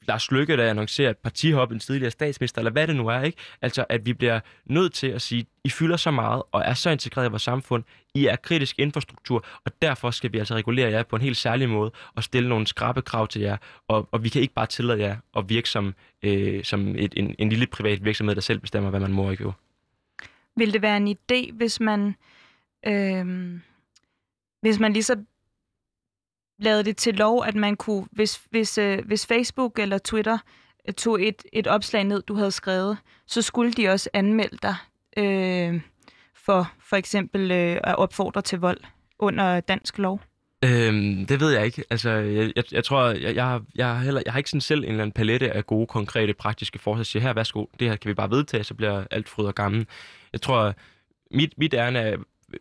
[0.08, 3.38] Lars Lykke, der annoncerer et partihop, en tidligere statsminister, eller hvad det nu er, ikke?
[3.62, 6.90] Altså, at vi bliver nødt til at sige, I fylder så meget og er så
[6.90, 7.84] integreret i vores samfund,
[8.14, 11.68] I er kritisk infrastruktur, og derfor skal vi altså regulere jer på en helt særlig
[11.68, 13.56] måde og stille nogle skrabe krav til jer,
[13.88, 17.34] og, og vi kan ikke bare tillade jer at virke som, øh, som et, en,
[17.38, 19.52] en lille privat virksomhed, der selv bestemmer, hvad man må og ikke
[20.56, 22.14] Vil det være en idé, hvis man,
[22.86, 23.60] øh,
[24.60, 25.24] hvis man lige så
[26.60, 30.38] lavede det til lov, at man kunne, hvis, hvis, øh, hvis Facebook eller Twitter
[30.88, 34.74] øh, tog et, et opslag ned, du havde skrevet, så skulle de også anmelde dig
[35.16, 35.80] øh,
[36.44, 38.80] for for eksempel øh, at opfordre til vold
[39.18, 40.20] under dansk lov?
[40.64, 41.84] Øhm, det ved jeg ikke.
[41.90, 44.60] Altså, jeg, jeg, jeg tror, jeg, jeg, har, jeg, har heller, jeg har ikke sådan
[44.60, 46.98] selv en eller anden palette af gode, konkrete, praktiske forslag.
[46.98, 49.54] Jeg siger, her, værsgo, det her kan vi bare vedtage, så bliver alt fryd og
[49.54, 49.86] gammel.
[50.32, 50.74] Jeg tror,
[51.30, 52.16] mit, mit ærne er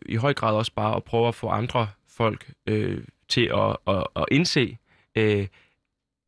[0.06, 4.06] i høj grad også bare at prøve at få andre folk øh, til at, at,
[4.16, 4.78] at indse,
[5.16, 5.46] øh,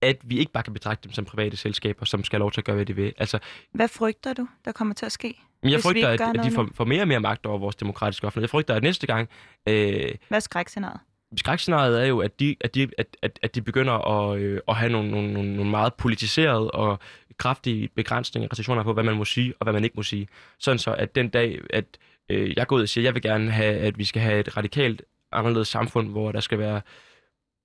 [0.03, 2.61] at vi ikke bare kan betragte dem som private selskaber, som skal have lov til
[2.61, 3.13] at gøre, hvad de vil.
[3.19, 3.39] Altså,
[3.73, 5.35] hvad frygter du, der kommer til at ske?
[5.63, 8.27] Men jeg frygter, at, at de får, får mere og mere magt over vores demokratiske
[8.27, 8.45] offentlighed.
[8.45, 9.29] Jeg frygter, at næste gang...
[9.69, 11.01] Øh, Hvad er skrækscenariet?
[11.37, 14.77] skrækscenariet er jo, at de, at de, at, at, at de begynder at, øh, at
[14.77, 16.99] have nogle, nogle, nogle, nogle meget politiserede og
[17.39, 20.29] kraftige begrænsninger og restriktioner på, hvad man må sige og hvad man ikke må sige.
[20.59, 21.85] Sådan så, at den dag, at
[22.29, 24.41] øh, jeg går ud og siger, at jeg vil gerne have, at vi skal have
[24.41, 25.03] et radikalt
[25.33, 26.81] anderledes samfund, hvor der skal være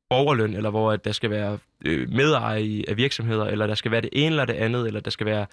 [0.09, 3.91] borgerløn, eller hvor at der skal være øh, medeje i- af virksomheder, eller der skal
[3.91, 5.45] være det ene eller det andet, eller der skal være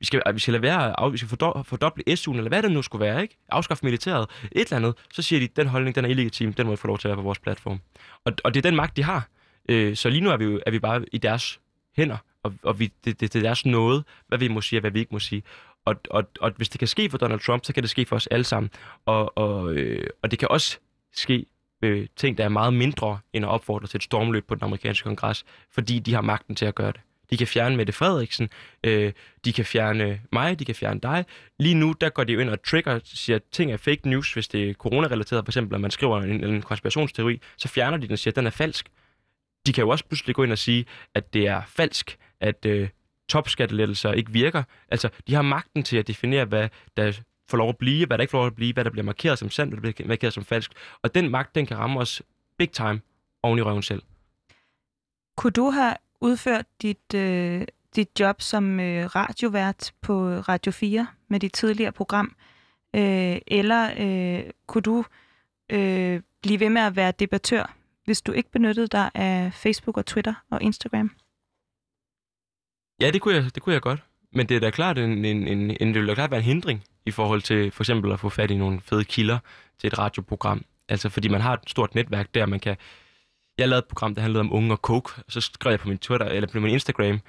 [0.00, 2.72] vi skal, vi skal lade være, af, vi skal fordo- fordoble SU'en, eller hvad det
[2.72, 3.36] nu skulle være, ikke?
[3.48, 6.72] Afskaffe militæret, et eller andet, så siger de, den holdning, den er illegitim, den må
[6.72, 7.80] vi få lov til at være på vores platform.
[8.24, 9.28] Og, og det er den magt, de har.
[9.68, 11.60] Øh, så lige nu er vi, jo, er vi bare i deres
[11.96, 14.80] hænder, og, og vi, det, det, det er deres noget, hvad vi må sige og
[14.80, 15.42] hvad vi ikke må sige.
[15.84, 18.16] Og, og, og hvis det kan ske for Donald Trump, så kan det ske for
[18.16, 18.70] os alle sammen.
[19.06, 20.78] Og, og, øh, og det kan også
[21.14, 21.46] ske
[21.82, 25.04] øh, ting, der er meget mindre end at opfordre til et stormløb på den amerikanske
[25.04, 27.00] kongres, fordi de har magten til at gøre det.
[27.30, 28.48] De kan fjerne Mette Frederiksen,
[28.84, 29.12] øh,
[29.44, 31.24] de kan fjerne mig, de kan fjerne dig.
[31.58, 34.32] Lige nu, der går de jo ind og trigger, siger, at ting er fake news,
[34.32, 38.06] hvis det er coronarelateret, for eksempel, at man skriver en, en konspirationsteori, så fjerner de
[38.06, 38.88] den og siger, at den er falsk.
[39.66, 42.88] De kan jo også pludselig gå ind og sige, at det er falsk, at øh,
[43.28, 44.62] topskattelettelser ikke virker.
[44.88, 48.22] Altså, de har magten til at definere, hvad der får lov at blive, hvad der
[48.22, 50.34] ikke får lov at blive, hvad der bliver markeret som sandt, hvad der bliver markeret
[50.34, 50.72] som falsk.
[51.02, 52.22] Og den magt, den kan ramme os
[52.58, 53.00] big time
[53.42, 54.02] oven i røven selv.
[55.36, 57.64] Kunne du have udført dit, øh,
[57.96, 62.36] dit job som øh, radiovært på Radio 4 med dit tidligere program?
[62.94, 65.04] Øh, eller øh, kunne du
[65.70, 70.06] øh, blive ved med at være debattør, hvis du ikke benyttede dig af Facebook og
[70.06, 71.10] Twitter og Instagram?
[73.00, 74.02] Ja, det kunne jeg, det kunne jeg godt.
[74.32, 76.46] Men det er da klart en, en, en, en, det vil da klart være en
[76.46, 79.38] hindring i forhold til for eksempel at få fat i nogle fede kilder
[79.80, 80.64] til et radioprogram.
[80.88, 82.76] Altså fordi man har et stort netværk der, man kan...
[83.58, 85.88] Jeg lavede et program, der handlede om unge og coke, og så skrev jeg på
[85.88, 87.20] min Twitter, eller på min Instagram,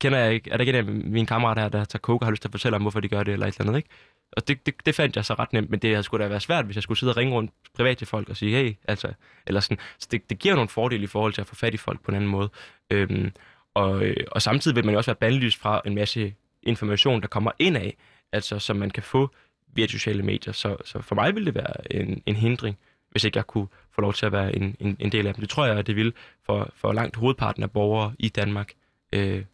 [0.00, 2.26] kender jeg ikke, er der ikke en af mine kammerater her, der tager coke og
[2.26, 3.88] har lyst til at fortælle om, hvorfor de gør det, eller et eller andet, ikke?
[4.36, 6.42] Og det, det, det fandt jeg så ret nemt, men det havde sgu da været
[6.42, 9.12] svært, hvis jeg skulle sidde og ringe rundt privat til folk og sige, hey, altså,
[9.46, 9.78] eller sådan.
[9.98, 12.10] Så det, det giver nogle fordele i forhold til at få fat i folk på
[12.10, 12.50] en anden måde.
[12.90, 13.32] Øhm,
[13.74, 17.28] og, øh, og samtidig vil man jo også være bandlyst fra en masse information, der
[17.28, 17.96] kommer ind af,
[18.32, 19.30] altså som man kan få
[19.74, 20.52] via sociale medier.
[20.52, 22.78] Så, så for mig ville det være en, en hindring,
[23.10, 25.40] hvis ikke jeg kunne få lov til at være en, en, en del af dem.
[25.40, 26.12] Det tror jeg, at det vil
[26.46, 28.72] for, for langt hovedparten af borgere i Danmark.
[29.12, 29.44] Øh,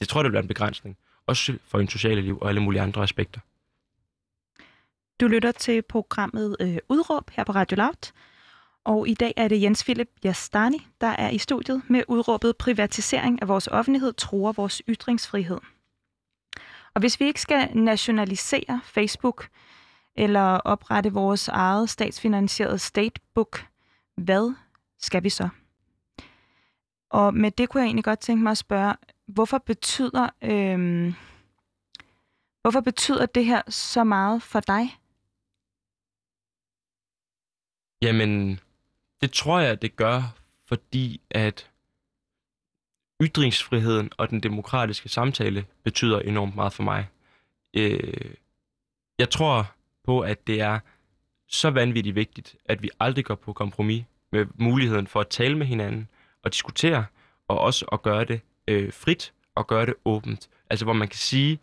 [0.00, 0.96] det tror jeg, det vil være en begrænsning.
[1.26, 3.40] Også for en sociale liv og alle mulige andre aspekter.
[5.20, 8.12] Du lytter til programmet øh, Udråb her på Radio Loud.
[8.84, 13.42] Og i dag er det Jens Philip Jastani, der er i studiet med udråbet privatisering
[13.42, 15.58] af vores offentlighed truer vores ytringsfrihed.
[16.98, 19.48] Og hvis vi ikke skal nationalisere Facebook
[20.16, 23.66] eller oprette vores eget statsfinansierede statebook,
[24.16, 24.54] hvad
[24.98, 25.48] skal vi så?
[27.10, 28.94] Og med det kunne jeg egentlig godt tænke mig at spørge,
[29.26, 31.14] hvorfor betyder, øhm,
[32.62, 34.98] hvorfor betyder det her så meget for dig?
[38.02, 38.60] Jamen,
[39.20, 40.22] det tror jeg, det gør,
[40.66, 41.70] fordi at
[43.22, 47.08] ytringsfriheden og den demokratiske samtale betyder enormt meget for mig.
[47.74, 48.34] Øh,
[49.18, 49.72] jeg tror
[50.04, 50.78] på, at det er
[51.48, 55.66] så vanvittigt vigtigt, at vi aldrig går på kompromis med muligheden for at tale med
[55.66, 56.08] hinanden
[56.42, 57.04] og diskutere,
[57.48, 60.48] og også at gøre det øh, frit og gøre det åbent.
[60.70, 61.58] Altså, hvor man kan sige,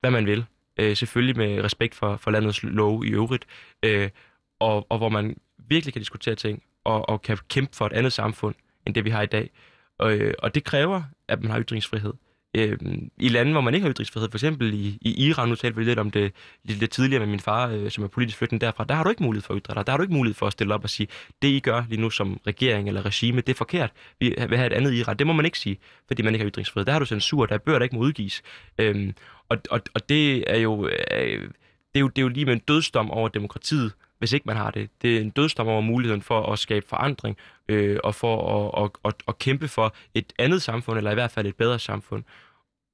[0.00, 0.44] hvad man vil.
[0.80, 3.46] Øh, selvfølgelig med respekt for, for landets lov i øvrigt.
[3.82, 4.10] Øh,
[4.58, 8.12] og, og hvor man virkelig kan diskutere ting, og, og kan kæmpe for et andet
[8.12, 8.54] samfund,
[8.86, 9.50] end det vi har i dag.
[9.98, 12.12] Og, øh, og det kræver, at man har ytringsfrihed.
[12.56, 12.78] Øh,
[13.16, 15.84] I lande, hvor man ikke har ytringsfrihed, for eksempel i, i Iran, nu talte vi
[15.84, 16.32] lidt om det
[16.64, 19.10] lidt, lidt tidligere med min far, øh, som er politisk flygtning derfra, der har du
[19.10, 19.86] ikke mulighed for at ytre dig.
[19.86, 21.08] Der har du ikke mulighed for at stille op og sige,
[21.42, 23.92] det I gør lige nu som regering eller regime, det er forkert.
[24.20, 25.16] Vi vil have et andet Iran.
[25.16, 26.86] Det må man ikke sige, fordi man ikke har ytringsfrihed.
[26.86, 28.42] Der har du censur, der er bøger, der ikke må udgives.
[28.78, 29.12] Øh,
[29.48, 30.86] og, og, og det er jo...
[30.86, 31.48] Øh,
[31.94, 34.56] det er, jo, det er jo lige med en dødsdom over demokratiet, hvis ikke man
[34.56, 34.90] har det.
[35.02, 37.36] Det er en dødsdom over muligheden for at skabe forandring
[37.68, 41.30] øh, og for at, at, at, at kæmpe for et andet samfund, eller i hvert
[41.30, 42.24] fald et bedre samfund.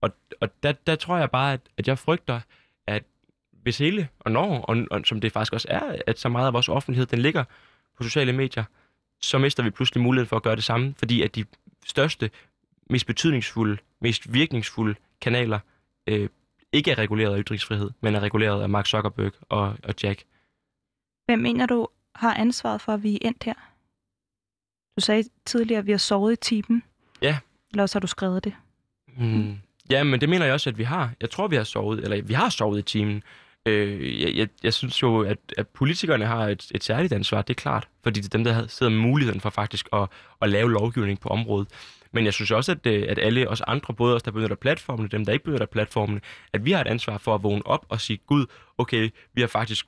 [0.03, 0.11] Og,
[0.41, 2.41] og der, der tror jeg bare, at, at jeg frygter,
[2.87, 3.03] at
[3.63, 6.53] hvis hele, og når, og, og som det faktisk også er, at så meget af
[6.53, 7.45] vores offentlighed, den ligger
[7.97, 8.65] på sociale medier,
[9.21, 11.45] så mister vi pludselig muligheden for at gøre det samme, fordi at de
[11.87, 12.31] største,
[12.91, 15.59] mest betydningsfulde, mest virkningsfulde kanaler
[16.07, 16.29] øh,
[16.73, 20.25] ikke er reguleret af ytringsfrihed, men er reguleret af Mark Zuckerberg og, og Jack.
[21.27, 23.55] Hvem mener du har ansvaret for, at vi er endt her?
[24.97, 26.83] Du sagde tidligere, at vi har sovet i timen.
[27.23, 27.39] Ja.
[27.71, 28.55] Eller også har du skrevet det.
[29.17, 29.59] Mm.
[29.91, 31.13] Ja, men det mener jeg også, at vi har.
[31.21, 33.23] Jeg tror, vi har sovet, eller vi har sovet i timen.
[33.67, 37.57] Øh, jeg, jeg, jeg synes jo, at, at politikerne har et, et særligt ansvar, det
[37.57, 40.09] er klart, fordi det er dem, der sidder med muligheden for faktisk at,
[40.43, 41.69] at lave lovgivning på området.
[42.13, 45.09] Men jeg synes også, at, øh, at alle os andre, både os, der benytter platformen,
[45.09, 46.21] dem, der ikke benytter platformen,
[46.53, 48.47] at vi har et ansvar for at vågne op og sige, gud,
[48.79, 49.87] okay, vi har faktisk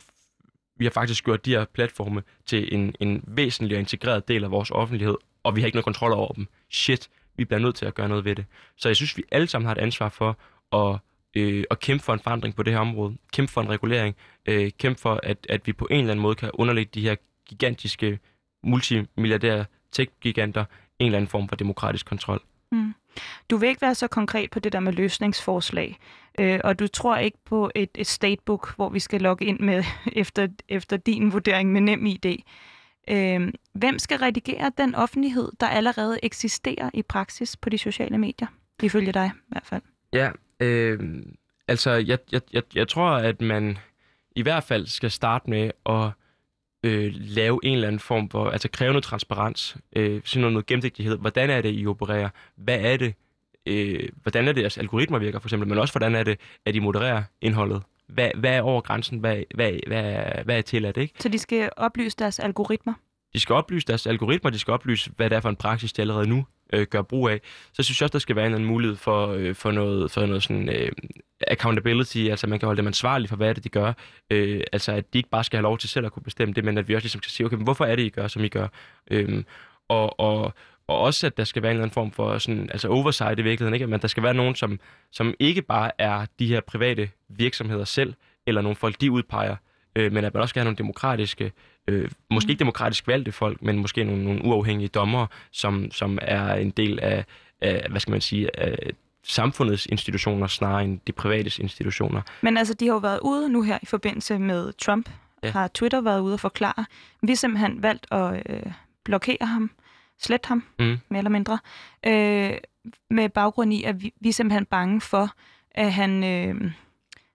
[0.76, 4.50] vi har faktisk gjort de her platforme til en, en væsentlig og integreret del af
[4.50, 6.46] vores offentlighed, og vi har ikke noget kontrol over dem.
[6.70, 8.44] Shit, vi bliver nødt til at gøre noget ved det.
[8.76, 10.38] Så jeg synes, vi alle sammen har et ansvar for
[10.72, 10.98] at,
[11.36, 13.16] øh, at kæmpe for en forandring på det her område.
[13.32, 14.16] Kæmpe for en regulering.
[14.46, 17.16] Øh, kæmpe for, at, at vi på en eller anden måde kan underlægge de her
[17.48, 18.18] gigantiske
[18.62, 20.64] multimilliardære tech-giganter
[20.98, 22.42] en eller anden form for demokratisk kontrol.
[22.72, 22.94] Mm.
[23.50, 25.98] Du vil ikke være så konkret på det der med løsningsforslag,
[26.40, 29.84] øh, og du tror ikke på et, et statebook, hvor vi skal logge ind med
[30.12, 32.26] efter, efter din vurdering med nem ID.
[33.10, 38.48] Øh, hvem skal redigere den offentlighed, der allerede eksisterer i praksis på de sociale medier?
[38.82, 39.82] Ifølge dig i hvert fald.
[40.12, 41.22] Ja, øh,
[41.68, 43.78] altså jeg, jeg, jeg, jeg tror, at man
[44.36, 46.10] i hvert fald skal starte med at
[46.86, 50.66] øh, lave en eller anden form for, altså kræve noget transparens, øh, sådan noget, noget
[50.66, 51.18] gennemsigtighed.
[51.18, 52.28] Hvordan er det, I opererer?
[52.56, 53.14] Hvad er det?
[53.66, 56.74] Øh, hvordan er det, jeres algoritmer virker, for eksempel, men også hvordan er det, at
[56.74, 57.82] I modererer indholdet?
[58.08, 59.18] Hvad, hvad er over grænsen?
[59.18, 60.04] Hvad, hvad, hvad,
[60.44, 61.14] hvad er tilladt, ikke?
[61.20, 62.94] Så de skal oplyse deres algoritmer?
[63.32, 66.02] De skal oplyse deres algoritmer, de skal oplyse, hvad det er for en praksis, de
[66.02, 67.40] allerede nu øh, gør brug af.
[67.72, 70.26] Så synes jeg også, der skal være en anden mulighed for, øh, for noget, for
[70.26, 70.92] noget sådan, øh,
[71.46, 73.92] accountability, altså man kan holde dem ansvarlige for, hvad det, de gør.
[74.30, 76.64] Øh, altså at de ikke bare skal have lov til selv at kunne bestemme det,
[76.64, 78.44] men at vi også ligesom skal sige, okay, men hvorfor er det, I gør, som
[78.44, 78.68] I gør?
[79.10, 79.44] Øh,
[79.88, 80.54] og, og,
[80.88, 83.42] og også, at der skal være en eller anden form for sådan, altså oversight i
[83.42, 83.86] virkeligheden, ikke?
[83.86, 84.80] men der skal være nogen, som,
[85.12, 88.14] som ikke bare er de her private virksomheder selv,
[88.46, 89.56] eller nogle folk, de udpeger,
[89.96, 91.52] øh, men at man også skal have nogle demokratiske,
[91.88, 96.54] øh, måske ikke demokratisk valgte folk, men måske nogle, nogle uafhængige dommere, som, som er
[96.54, 97.24] en del af,
[97.60, 98.78] af, hvad skal man sige, af
[99.22, 102.22] samfundets institutioner snarere end de private institutioner.
[102.40, 105.10] Men altså, de har jo været ude nu her i forbindelse med Trump,
[105.42, 105.50] ja.
[105.50, 106.84] har Twitter været ude og forklare.
[107.22, 108.72] Vi har simpelthen valgt at øh,
[109.04, 109.70] blokere ham,
[110.20, 110.98] slet ham, mm.
[111.08, 111.58] mere eller mindre,
[112.06, 112.58] øh,
[113.10, 115.30] med baggrund i, at vi, vi er simpelthen bange for,
[115.70, 116.72] at han, øh,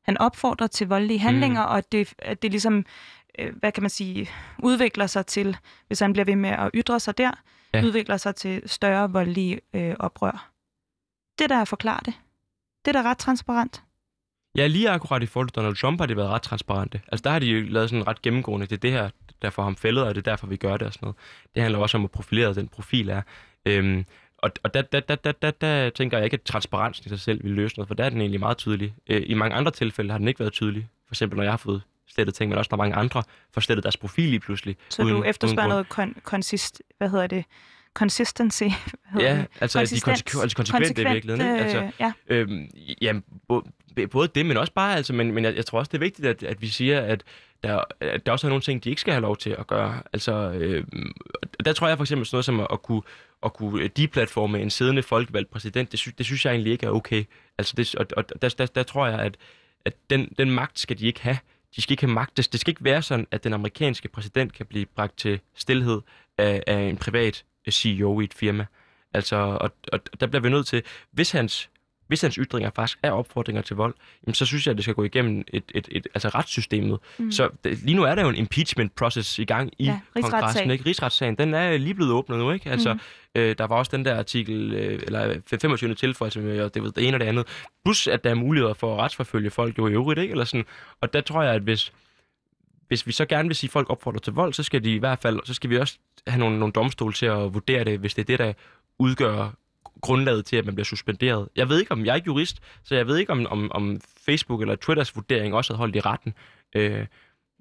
[0.03, 1.71] han opfordrer til voldelige handlinger, mm.
[1.71, 2.85] og at det, at det ligesom,
[3.39, 4.29] øh, hvad kan man sige,
[4.59, 7.31] udvikler sig til, hvis han bliver ved med at ytre sig der,
[7.73, 7.83] ja.
[7.83, 10.51] udvikler sig til større voldelige øh, oprør.
[11.39, 12.13] Det der er at forklare det.
[12.85, 13.83] Det der er ret transparent.
[14.55, 17.01] Ja, lige akkurat i forhold til Donald Trump har det været ret transparente.
[17.07, 19.09] Altså der har de jo lavet sådan ret gennemgående, det er det her,
[19.41, 21.17] der får ham fældet, og det er derfor, vi gør det og sådan noget.
[21.55, 23.21] Det handler også om, at profilere den profil er.
[23.65, 24.05] Øhm,
[24.41, 27.19] og og der, der, der, der, der, der tænker jeg ikke, at transparensen i sig
[27.19, 28.93] selv vil løse noget, for der er den egentlig meget tydelig.
[29.09, 30.87] Øh, I mange andre tilfælde har den ikke været tydelig.
[31.07, 33.23] For eksempel, når jeg har fået slettet ting, men også når mange andre
[33.53, 34.75] får slettet deres profil lige pludselig.
[34.89, 37.45] Så uden, du efterspørger noget kon- konsist, hvad hedder det,
[37.93, 38.63] consistency.
[39.19, 41.53] Ja, altså de, konse- altså konsekvente i virkeligheden.
[41.53, 41.63] Ikke?
[41.63, 42.13] Altså, ja.
[42.27, 42.69] Øhm,
[43.01, 43.23] jamen,
[44.11, 46.27] både det, men også bare, altså, men, men jeg, jeg tror også, det er vigtigt,
[46.27, 47.23] at, at vi siger, at
[47.63, 50.01] der, at der også er nogle ting, de ikke skal have lov til at gøre.
[50.13, 50.83] Altså, øh,
[51.65, 53.01] der tror jeg for eksempel sådan noget som at, at kunne,
[53.43, 56.85] at kunne øh, deplatforme en siddende folkevalgt præsident, det, sy, det synes jeg egentlig ikke
[56.85, 57.23] er okay.
[57.57, 59.37] Altså, det, og, og der, der, der tror jeg, at,
[59.85, 61.37] at den, den magt skal de ikke have.
[61.75, 62.37] De skal ikke have magt.
[62.37, 66.01] Det, det skal ikke være sådan, at den amerikanske præsident kan blive bragt til stillhed
[66.37, 68.65] af, af en privat øh, CEO i et firma.
[69.13, 71.69] Altså, og, og der bliver vi nødt til, hvis hans,
[72.11, 73.93] hvis hans ytringer faktisk er opfordringer til vold,
[74.25, 76.99] jamen, så synes jeg, at det skal gå igennem et, et, et, altså retssystemet.
[77.17, 77.31] Mm.
[77.31, 80.71] Så det, lige nu er der jo en impeachment process i gang i ja, kongressen.
[80.71, 80.85] Ikke?
[80.85, 82.51] Rigsretssagen, den er lige blevet åbnet nu.
[82.51, 82.69] Ikke?
[82.69, 82.99] Altså, mm.
[83.35, 85.95] øh, der var også den der artikel, øh, eller 25.
[85.95, 87.47] tilføjelse med det, ved, det ene og det andet.
[87.85, 90.19] Plus, at der er muligheder for at retsforfølge folk jo i øvrigt.
[90.19, 90.31] Ikke?
[90.31, 90.65] Eller sådan.
[91.01, 91.93] Og der tror jeg, at hvis,
[92.87, 94.99] hvis vi så gerne vil sige, at folk opfordrer til vold, så skal de i
[94.99, 95.97] hvert fald, så skal vi også
[96.27, 98.53] have nogle, nogle domstole til at vurdere det, hvis det er det, der
[98.99, 99.60] udgør
[100.01, 101.49] grundlaget til, at man bliver suspenderet.
[101.55, 104.01] Jeg ved ikke, om jeg er ikke jurist, så jeg ved ikke, om, om, om
[104.25, 106.33] Facebook eller Twitters vurdering også havde holdt i retten.
[106.75, 107.05] Øh,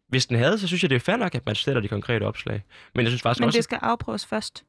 [0.08, 2.24] hvis den havde, så synes jeg, det er fair nok, at man sætter de konkrete
[2.24, 2.64] opslag.
[2.94, 3.56] Men jeg synes faktisk Men også...
[3.56, 4.64] det skal afprøves først.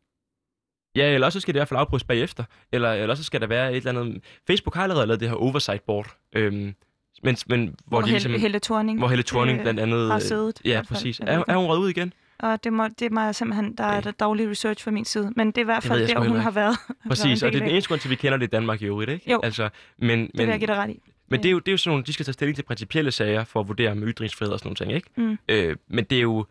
[0.95, 2.43] Ja, eller også skal det i hvert fald afprøves bagefter.
[2.71, 4.23] Eller, eller også skal der være et eller andet...
[4.47, 6.17] Facebook har allerede lavet det her oversight board.
[6.35, 6.75] Øhm,
[7.23, 10.11] men, men hvor, hvor de ligesom, Helle Thorning, hvor Helle Thorning øh, blandt andet...
[10.11, 10.61] har siddet.
[10.65, 11.19] Ja, præcis.
[11.19, 12.13] Er, er hun røget ud igen?
[12.41, 15.33] Og det må, det må jeg simpelthen, der er der daglig research fra min side.
[15.35, 16.77] Men det er i hvert fald der, hun har været.
[17.09, 18.85] Præcis, og det er den eneste grund til, at vi kender det i Danmark i
[18.85, 19.31] øvrigt, ikke?
[19.31, 20.99] Jo, altså, men, men, det vil jeg give dig ret i.
[21.27, 23.11] Men det er, jo, det er jo sådan nogle, de skal tage stilling til principielle
[23.11, 25.09] sager for at vurdere med ytringsfrihed og sådan nogle ting, ikke?
[25.17, 25.37] Mm.
[25.49, 26.45] Øh, men det er jo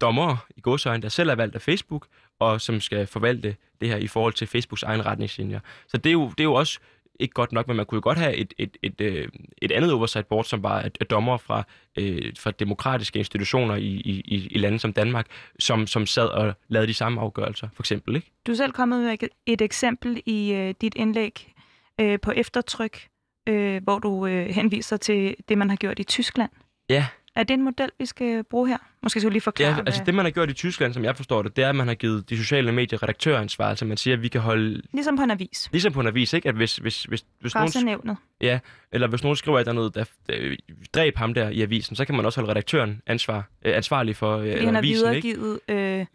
[0.00, 2.06] dommere i godsøjne, der selv er valgt af Facebook,
[2.38, 5.60] og som skal forvalte det her i forhold til Facebooks egen retningslinjer.
[5.88, 6.78] Så det er jo, det er jo også
[7.20, 9.28] ikke godt nok, men man kunne jo godt have et, et, et, et, øh,
[9.62, 11.62] et andet oversight board, som var et dommer fra,
[11.96, 15.26] øh, fra demokratiske institutioner i, i, i lande som Danmark,
[15.58, 18.16] som, som sad og lavede de samme afgørelser, for eksempel.
[18.16, 18.32] Ikke?
[18.46, 21.52] Du er selv kommet med et eksempel i øh, dit indlæg
[22.00, 23.08] øh, på eftertryk,
[23.48, 26.50] øh, hvor du øh, henviser til det, man har gjort i Tyskland.
[26.88, 27.06] Ja,
[27.36, 28.76] Er det en model, vi skal bruge her?
[29.02, 30.06] Måske skal du lige forklare, ja altså hvad...
[30.06, 31.94] det man har gjort i Tyskland, som jeg forstår det, det er, at man har
[31.94, 33.68] givet de sociale medier redaktøransvar.
[33.68, 35.68] Altså man siger, at vi kan holde, Ligesom på en avis.
[35.72, 36.48] ligesom på en avis, ikke?
[36.48, 38.16] at hvis, hvis, hvis, hvis nogen.
[38.40, 38.58] Ja,
[38.92, 40.56] eller hvis nogen skriver, at der er noget, der, der
[40.94, 44.36] dræb ham der i avisen, så kan man også holde redaktøren ansvar, øh, ansvarlig for
[44.38, 45.28] øh, Fordi han har avisen, ikke?
[45.28, 46.00] videregivet...
[46.00, 46.06] Øh,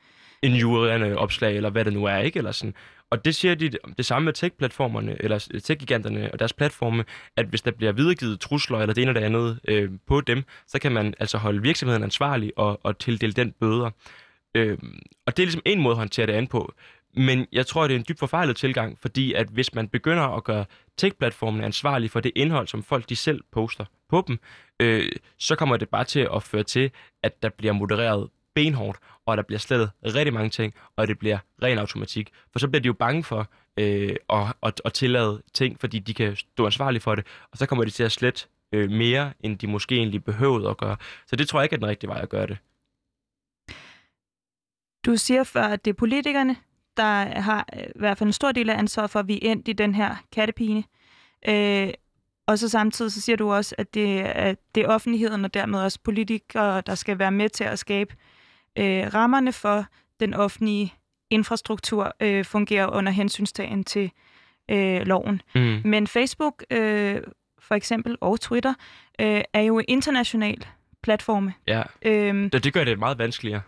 [0.42, 2.38] En jurerende opslag, eller hvad det nu er, ikke?
[2.38, 2.74] Eller sådan.
[3.12, 7.05] Og det siger de det samme med tech-platformerne, eller tech-giganterne og deres platforme,
[7.38, 10.43] at hvis der bliver videregivet trusler eller det ene eller det andet øh, på dem,
[10.68, 13.89] så kan man altså holde virksomheden ansvarlig og, og tildele den bøder.
[14.55, 14.78] Øh,
[15.26, 16.74] og det er ligesom en måde at håndtere det an på.
[17.14, 20.43] Men jeg tror, det er en dybt forfejlet tilgang, fordi at hvis man begynder at
[20.43, 20.66] gøre
[20.97, 24.39] tech-platformene ansvarlige for det indhold, som folk de selv poster på dem,
[24.80, 26.91] øh, så kommer det bare til at føre til,
[27.24, 28.99] at der bliver modereret benhårdt,
[29.32, 32.30] og der bliver slettet rigtig mange ting, og det bliver ren automatik.
[32.52, 36.14] For så bliver de jo bange for øh, at, at, at tillade ting, fordi de
[36.14, 39.58] kan stå ansvarlige for det, og så kommer de til at slette øh, mere, end
[39.58, 40.98] de måske egentlig behøvede at gøre.
[41.28, 42.58] Så det tror jeg ikke er den rigtige vej at gøre det.
[45.06, 46.56] Du siger før, at det er politikerne,
[46.98, 49.52] der har øh, i hvert fald en stor del af ansvaret for, at vi er
[49.52, 50.84] endt i den her kattepine.
[51.48, 51.94] Øh,
[52.48, 55.80] og så samtidig så siger du også, at det, at det er offentligheden og dermed
[55.80, 58.16] også politikere, der skal være med til at skabe
[58.78, 59.86] øh, rammerne for
[60.20, 60.94] den offentlige
[61.30, 64.12] infrastruktur øh, fungerer under hensynstagen til
[64.72, 65.42] øh, loven.
[65.56, 65.82] Mm.
[65.86, 67.22] Men Facebook øh,
[67.60, 68.74] for eksempel og Twitter
[69.22, 70.66] øh, er jo international
[71.04, 71.54] platforme.
[71.68, 73.62] Ja, Øh, det, det gør det meget vanskeligere.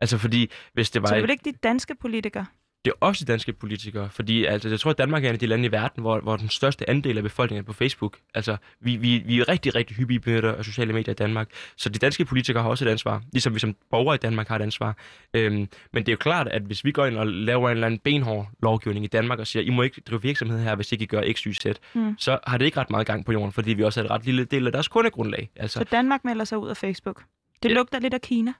[0.00, 1.08] Altså fordi, hvis det var...
[1.08, 2.46] så det er vel ikke de danske politikere?
[2.84, 5.38] Det er også de danske politikere, fordi altså, jeg tror, at Danmark er en af
[5.38, 8.16] de lande i verden, hvor, hvor den største andel af befolkningen er på Facebook.
[8.34, 11.48] Altså, vi, vi, vi er rigtig, rigtig hyppige benytter af sociale medier i Danmark.
[11.76, 14.56] Så de danske politikere har også et ansvar, ligesom vi som borgere i Danmark har
[14.56, 14.96] et ansvar.
[15.34, 17.86] Øhm, men det er jo klart, at hvis vi går ind og laver en eller
[17.86, 21.02] anden benhård lovgivning i Danmark og siger, I må ikke drive virksomhed her, hvis ikke
[21.02, 22.14] I gør X, Y, Z, Mm.
[22.18, 24.24] så har det ikke ret meget gang på jorden, fordi vi også er et ret
[24.24, 25.50] lille del af deres kundegrundlag.
[25.56, 27.22] Altså, Så Danmark melder sig ud af Facebook.
[27.62, 27.74] Det Ja.
[27.74, 28.52] lugter lidt af Kina.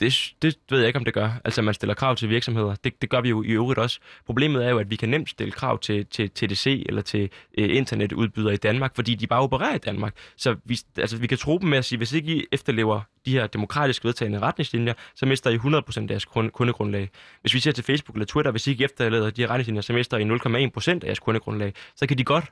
[0.00, 1.30] Det, det ved jeg ikke, om det gør.
[1.44, 2.74] Altså, man stiller krav til virksomheder.
[2.74, 4.00] Det, det gør vi jo i øvrigt også.
[4.26, 7.76] Problemet er jo, at vi kan nemt stille krav til, til TDC eller til øh,
[7.76, 10.14] internetudbydere i Danmark, fordi de bare opererer i Danmark.
[10.36, 13.30] Så vi, altså, vi kan tro dem med at sige, hvis ikke I efterlever de
[13.30, 17.10] her demokratisk vedtagende retningslinjer, så mister I 100% af jeres kundegrundlag.
[17.40, 19.92] Hvis vi ser til Facebook eller Twitter, hvis I ikke efterlever de her retningslinjer, så
[19.92, 21.72] mister I 0,1% af jeres kundegrundlag.
[21.96, 22.44] Så kan de godt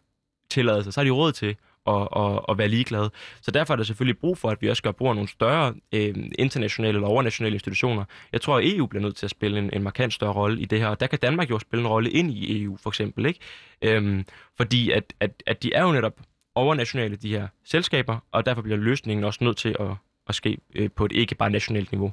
[0.51, 1.57] tillade sig, så har de råd til
[1.87, 3.11] at, at, at være ligeglade.
[3.41, 5.75] Så derfor er der selvfølgelig brug for, at vi også gør brug af nogle større
[5.93, 8.05] øh, internationale eller overnationale institutioner.
[8.33, 10.65] Jeg tror, at EU bliver nødt til at spille en, en markant større rolle i
[10.65, 13.27] det her, og der kan Danmark jo spille en rolle ind i EU, for eksempel.
[13.27, 13.41] Ikke?
[13.83, 14.25] Øhm,
[14.57, 16.21] fordi at, at, at de er jo netop
[16.55, 19.91] overnationale, de her selskaber, og derfor bliver løsningen også nødt til at,
[20.29, 22.13] at ske øh, på et ikke bare nationalt niveau.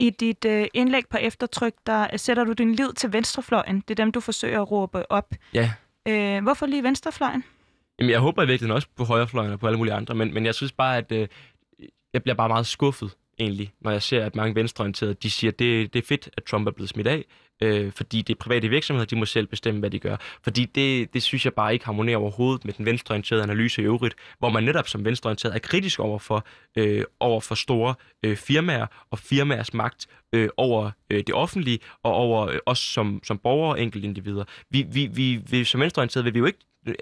[0.00, 3.80] I dit øh, indlæg på eftertryk, der sætter du din lid til venstrefløjen.
[3.80, 5.34] Det er dem, du forsøger at råbe op.
[5.54, 5.70] Ja,
[6.08, 7.44] Øh, hvorfor lige venstrefløjen?
[7.98, 10.46] Jamen, jeg håber i virkeligheden også på højrefløjen og på alle mulige andre, men, men
[10.46, 11.28] jeg synes bare, at øh,
[12.12, 15.58] jeg bliver bare meget skuffet egentlig, når jeg ser, at mange venstreorienterede, de siger, at
[15.58, 17.24] det, det er fedt, at Trump er blevet smidt af,
[17.62, 20.16] øh, fordi det er private virksomheder, de må selv bestemme, hvad de gør.
[20.42, 24.14] Fordi det, det synes jeg bare ikke harmonerer overhovedet med den venstreorienterede analyse i øvrigt,
[24.38, 26.46] hvor man netop som venstreorienteret er kritisk over for,
[26.76, 32.12] øh, over for store øh, firmaer og firmaers magt øh, over øh, det offentlige og
[32.12, 34.44] over øh, os som, som borgere og enkeltindivider.
[34.70, 36.58] Vi, vi, vi, vi, som venstreorienteret vil vi jo ikke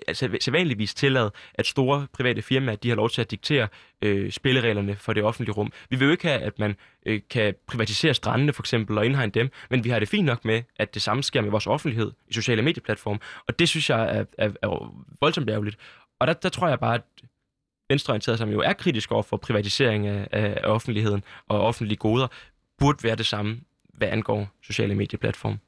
[0.08, 3.68] altså, sædvanligvis tillade, at store private firmaer de har lov til at diktere
[4.02, 5.72] øh, spillereglerne for det offentlige rum.
[5.90, 9.32] Vi vil jo ikke have, at man øh, kan privatisere strandene for eksempel og indhegne
[9.32, 12.12] dem, men vi har det fint nok med, at det samme sker med vores offentlighed
[12.28, 13.18] i sociale medieplatforme,
[13.48, 15.76] og det synes jeg er, er, er voldsomt ærgerligt.
[16.18, 17.02] Og der, der tror jeg bare, at
[17.88, 22.26] venstreorienteret, som jo er kritisk over for privatisering af, af offentligheden og offentlige goder,
[22.78, 23.60] burde være det samme,
[23.94, 25.58] hvad angår sociale medieplatforme.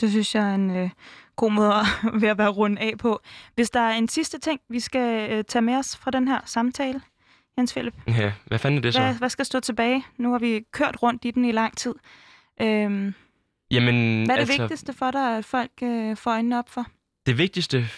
[0.00, 0.90] Det synes jeg er en øh,
[1.36, 1.86] god måde at,
[2.20, 3.20] ved at være rundt af på.
[3.54, 6.40] Hvis der er en sidste ting, vi skal øh, tage med os fra den her
[6.44, 7.00] samtale,
[7.58, 9.00] Jens Philip, Ja, hvad fanden er det så?
[9.00, 10.04] hvad, hvad skal stå tilbage?
[10.16, 11.94] Nu har vi kørt rundt i den i lang tid.
[12.60, 13.14] Øhm,
[13.70, 16.86] Jamen, hvad er det altså, vigtigste for dig, at folk øh, får øjnene op for?
[17.26, 17.88] Det vigtigste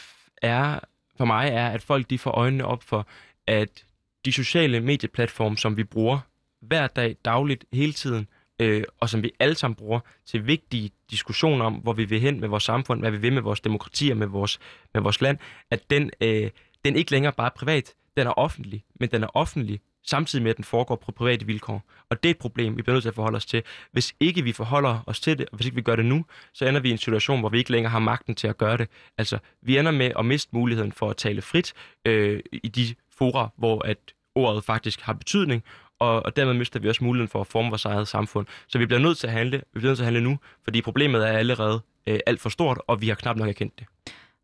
[0.43, 0.79] er
[1.19, 3.07] for mig er, at folk de får øjnene op for,
[3.47, 3.85] at
[4.25, 6.19] de sociale medieplatforme, som vi bruger
[6.61, 8.29] hver dag, dagligt, hele tiden,
[8.59, 12.41] øh, og som vi alle sammen bruger til vigtige diskussioner om, hvor vi vil hen
[12.41, 14.59] med vores samfund, hvad vi vil med vores demokrati og med vores,
[14.95, 15.39] med vores land,
[15.71, 16.51] at den, øh,
[16.85, 20.51] den ikke længere bare er privat, den er offentlig, men den er offentlig samtidig med,
[20.51, 21.83] at den foregår på private vilkår.
[22.11, 23.63] Og det er et problem, vi bliver nødt til at forholde os til.
[23.93, 26.65] Hvis ikke vi forholder os til det, og hvis ikke vi gør det nu, så
[26.65, 28.89] ender vi i en situation, hvor vi ikke længere har magten til at gøre det.
[29.19, 31.73] Altså, vi ender med at miste muligheden for at tale frit
[32.05, 33.99] øh, i de fora, hvor at
[34.35, 35.65] ordet faktisk har betydning,
[35.99, 38.47] og, og dermed mister vi også muligheden for at forme vores eget samfund.
[38.67, 40.83] Så vi bliver nødt til at handle, vi bliver nødt til at handle nu, fordi
[40.83, 43.87] problemet er allerede øh, alt for stort, og vi har knap nok erkendt det.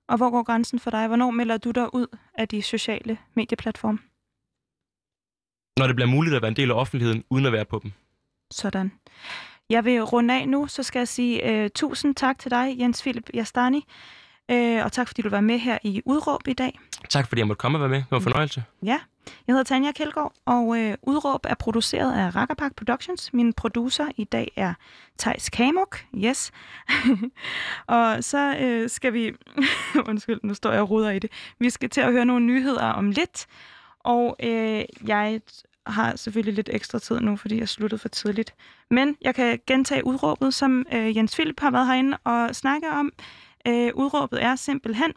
[0.08, 1.06] Og hvor går grænsen for dig?
[1.06, 3.98] Hvornår melder du dig ud af de sociale medieplatforme?
[5.78, 7.92] Når det bliver muligt at være en del af offentligheden, uden at være på dem.
[8.50, 8.92] Sådan.
[9.70, 13.02] Jeg vil runde af nu, så skal jeg sige uh, tusind tak til dig, Jens
[13.02, 13.84] Philip Jastani.
[14.52, 16.78] Uh, og tak fordi du var med her i Udråb i dag.
[17.08, 17.98] Tak fordi jeg måtte komme og være med.
[17.98, 18.64] Det var en fornøjelse.
[18.82, 23.32] Ja, jeg hedder Tanja Kjeldgaard, og uh, Udråb er produceret af Rakkerpark Productions.
[23.32, 24.74] Min producer i dag er
[25.18, 26.04] Tejs Kamuk.
[26.16, 26.52] Yes.
[27.86, 29.32] og så uh, skal vi...
[30.08, 31.30] Undskyld, nu står jeg og ruder i det.
[31.58, 33.46] Vi skal til at høre nogle nyheder om lidt.
[34.00, 35.40] Og uh, jeg
[35.86, 38.54] har selvfølgelig lidt ekstra tid nu, fordi jeg sluttede for tidligt.
[38.90, 43.12] Men jeg kan gentage udråbet, som uh, Jens Philip har været herinde og snakke om.
[43.66, 45.12] Øh, udråbet er simpelthen,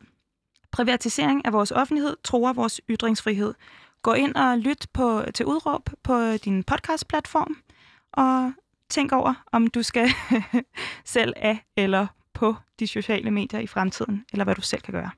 [0.71, 3.53] privatisering af vores offentlighed tror vores ytringsfrihed.
[4.01, 7.57] Gå ind og lyt på, til udråb på din podcastplatform,
[8.11, 8.53] og
[8.89, 10.09] tænk over, om du skal
[11.05, 15.11] selv af eller på de sociale medier i fremtiden, eller hvad du selv kan gøre.